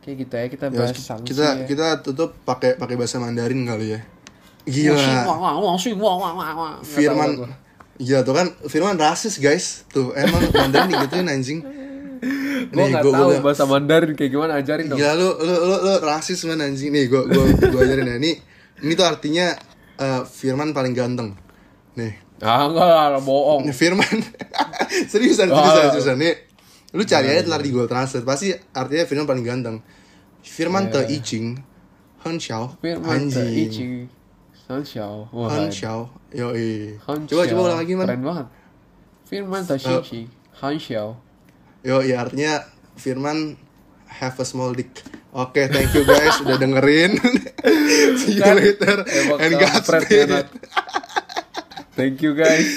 Kayak 0.00 0.16
gitu 0.18 0.34
ya 0.34 0.46
kita 0.48 0.64
Ya, 0.66 0.74
bahas 0.74 0.90
sanksi 0.94 1.28
kita 1.28 1.44
ya. 1.44 1.64
kita 1.64 1.86
tutup 2.00 2.32
pakai 2.42 2.74
pakai 2.74 2.94
bahasa 2.94 3.18
Mandarin 3.18 3.62
kali 3.62 3.92
ya. 3.92 4.00
Gila. 4.64 5.00
Firman. 6.84 7.30
Gila 7.96 8.20
tuh 8.22 8.30
kan 8.32 8.46
Firman 8.64 8.94
rasis 8.94 9.38
guys 9.38 9.82
Tuh 9.88 10.14
emang 10.14 10.38
Mandarin 10.52 10.86
digituin 10.88 11.26
anjing 11.26 11.58
Gua 12.68 12.78
Nih, 12.78 12.90
nggak 12.90 13.02
gua- 13.02 13.10
tahu 13.12 13.26
gua- 13.28 13.42
bahasa 13.42 13.64
Mandarin 13.64 14.12
kayak 14.12 14.30
gimana 14.30 14.52
ajarin 14.54 14.86
dong. 14.86 14.98
Gila 14.98 15.12
lu, 15.14 15.28
lu, 15.36 15.54
lu, 15.56 15.76
lu 15.80 15.92
rasis 16.00 16.38
man 16.44 16.60
anjing 16.60 16.90
Nih 16.90 17.06
gua, 17.06 17.24
gua, 17.24 17.42
gua 17.48 17.80
ajarin 17.80 18.06
ya 18.06 18.16
Ini, 18.16 18.32
ini 18.80 18.92
tuh 18.92 19.02
artinya 19.04 19.50
eh, 19.96 20.22
Firman 20.22 20.70
paling 20.70 20.92
ganteng 20.92 21.34
Nih 21.94 22.14
Ah 22.38 22.64
enggak 22.64 22.86
lah, 22.86 23.18
bohong. 23.18 23.66
Firman 23.72 24.06
Seriusan, 25.10 25.48
Oh. 25.48 25.58
seriusan, 25.58 25.84
seriusan 25.90 26.16
Nih 26.18 26.34
Lu 26.96 27.04
cari 27.04 27.28
aja 27.28 27.44
telah 27.44 27.60
di 27.60 27.68
Google 27.68 27.90
Translate. 27.90 28.24
Pasti 28.24 28.48
artinya 28.72 29.04
Firman 29.04 29.26
paling 29.28 29.44
ganteng. 29.44 29.76
Firman 30.40 30.88
te 30.88 31.04
Iching 31.12 31.60
Han 32.24 32.36
Xiao. 32.40 32.80
Firman 32.80 33.28
te 33.28 33.44
Anjing 33.44 33.68
Ichi 33.68 33.86
San 34.56 34.80
Xiao. 34.84 35.28
Han 35.32 35.68
Xiao. 35.68 36.08
Han 37.04 37.18
Coba, 37.28 37.42
coba 37.44 37.60
ulang 37.68 37.80
lagi 37.84 37.92
man. 37.92 38.06
Keren 38.08 38.24
banget. 38.24 38.46
Firman 39.28 39.62
te 39.68 39.76
Ichi 39.76 40.20
Han 40.64 40.74
Xiao. 40.80 41.08
Yo, 41.84 42.00
ya 42.00 42.24
artinya 42.24 42.64
Firman 42.96 43.60
have 44.08 44.40
a 44.40 44.46
small 44.48 44.72
dick. 44.72 45.04
Oke, 45.36 45.68
thank 45.68 45.92
you 45.92 46.08
guys. 46.08 46.40
Udah 46.40 46.56
dengerin. 46.56 47.20
See 48.20 48.40
you 48.40 48.42
Kan, 48.42 48.56
later. 48.56 49.04
And 49.36 49.52
Godspeed. 49.60 50.30
Thank 51.92 52.24
you 52.24 52.32
guys. 52.32 52.68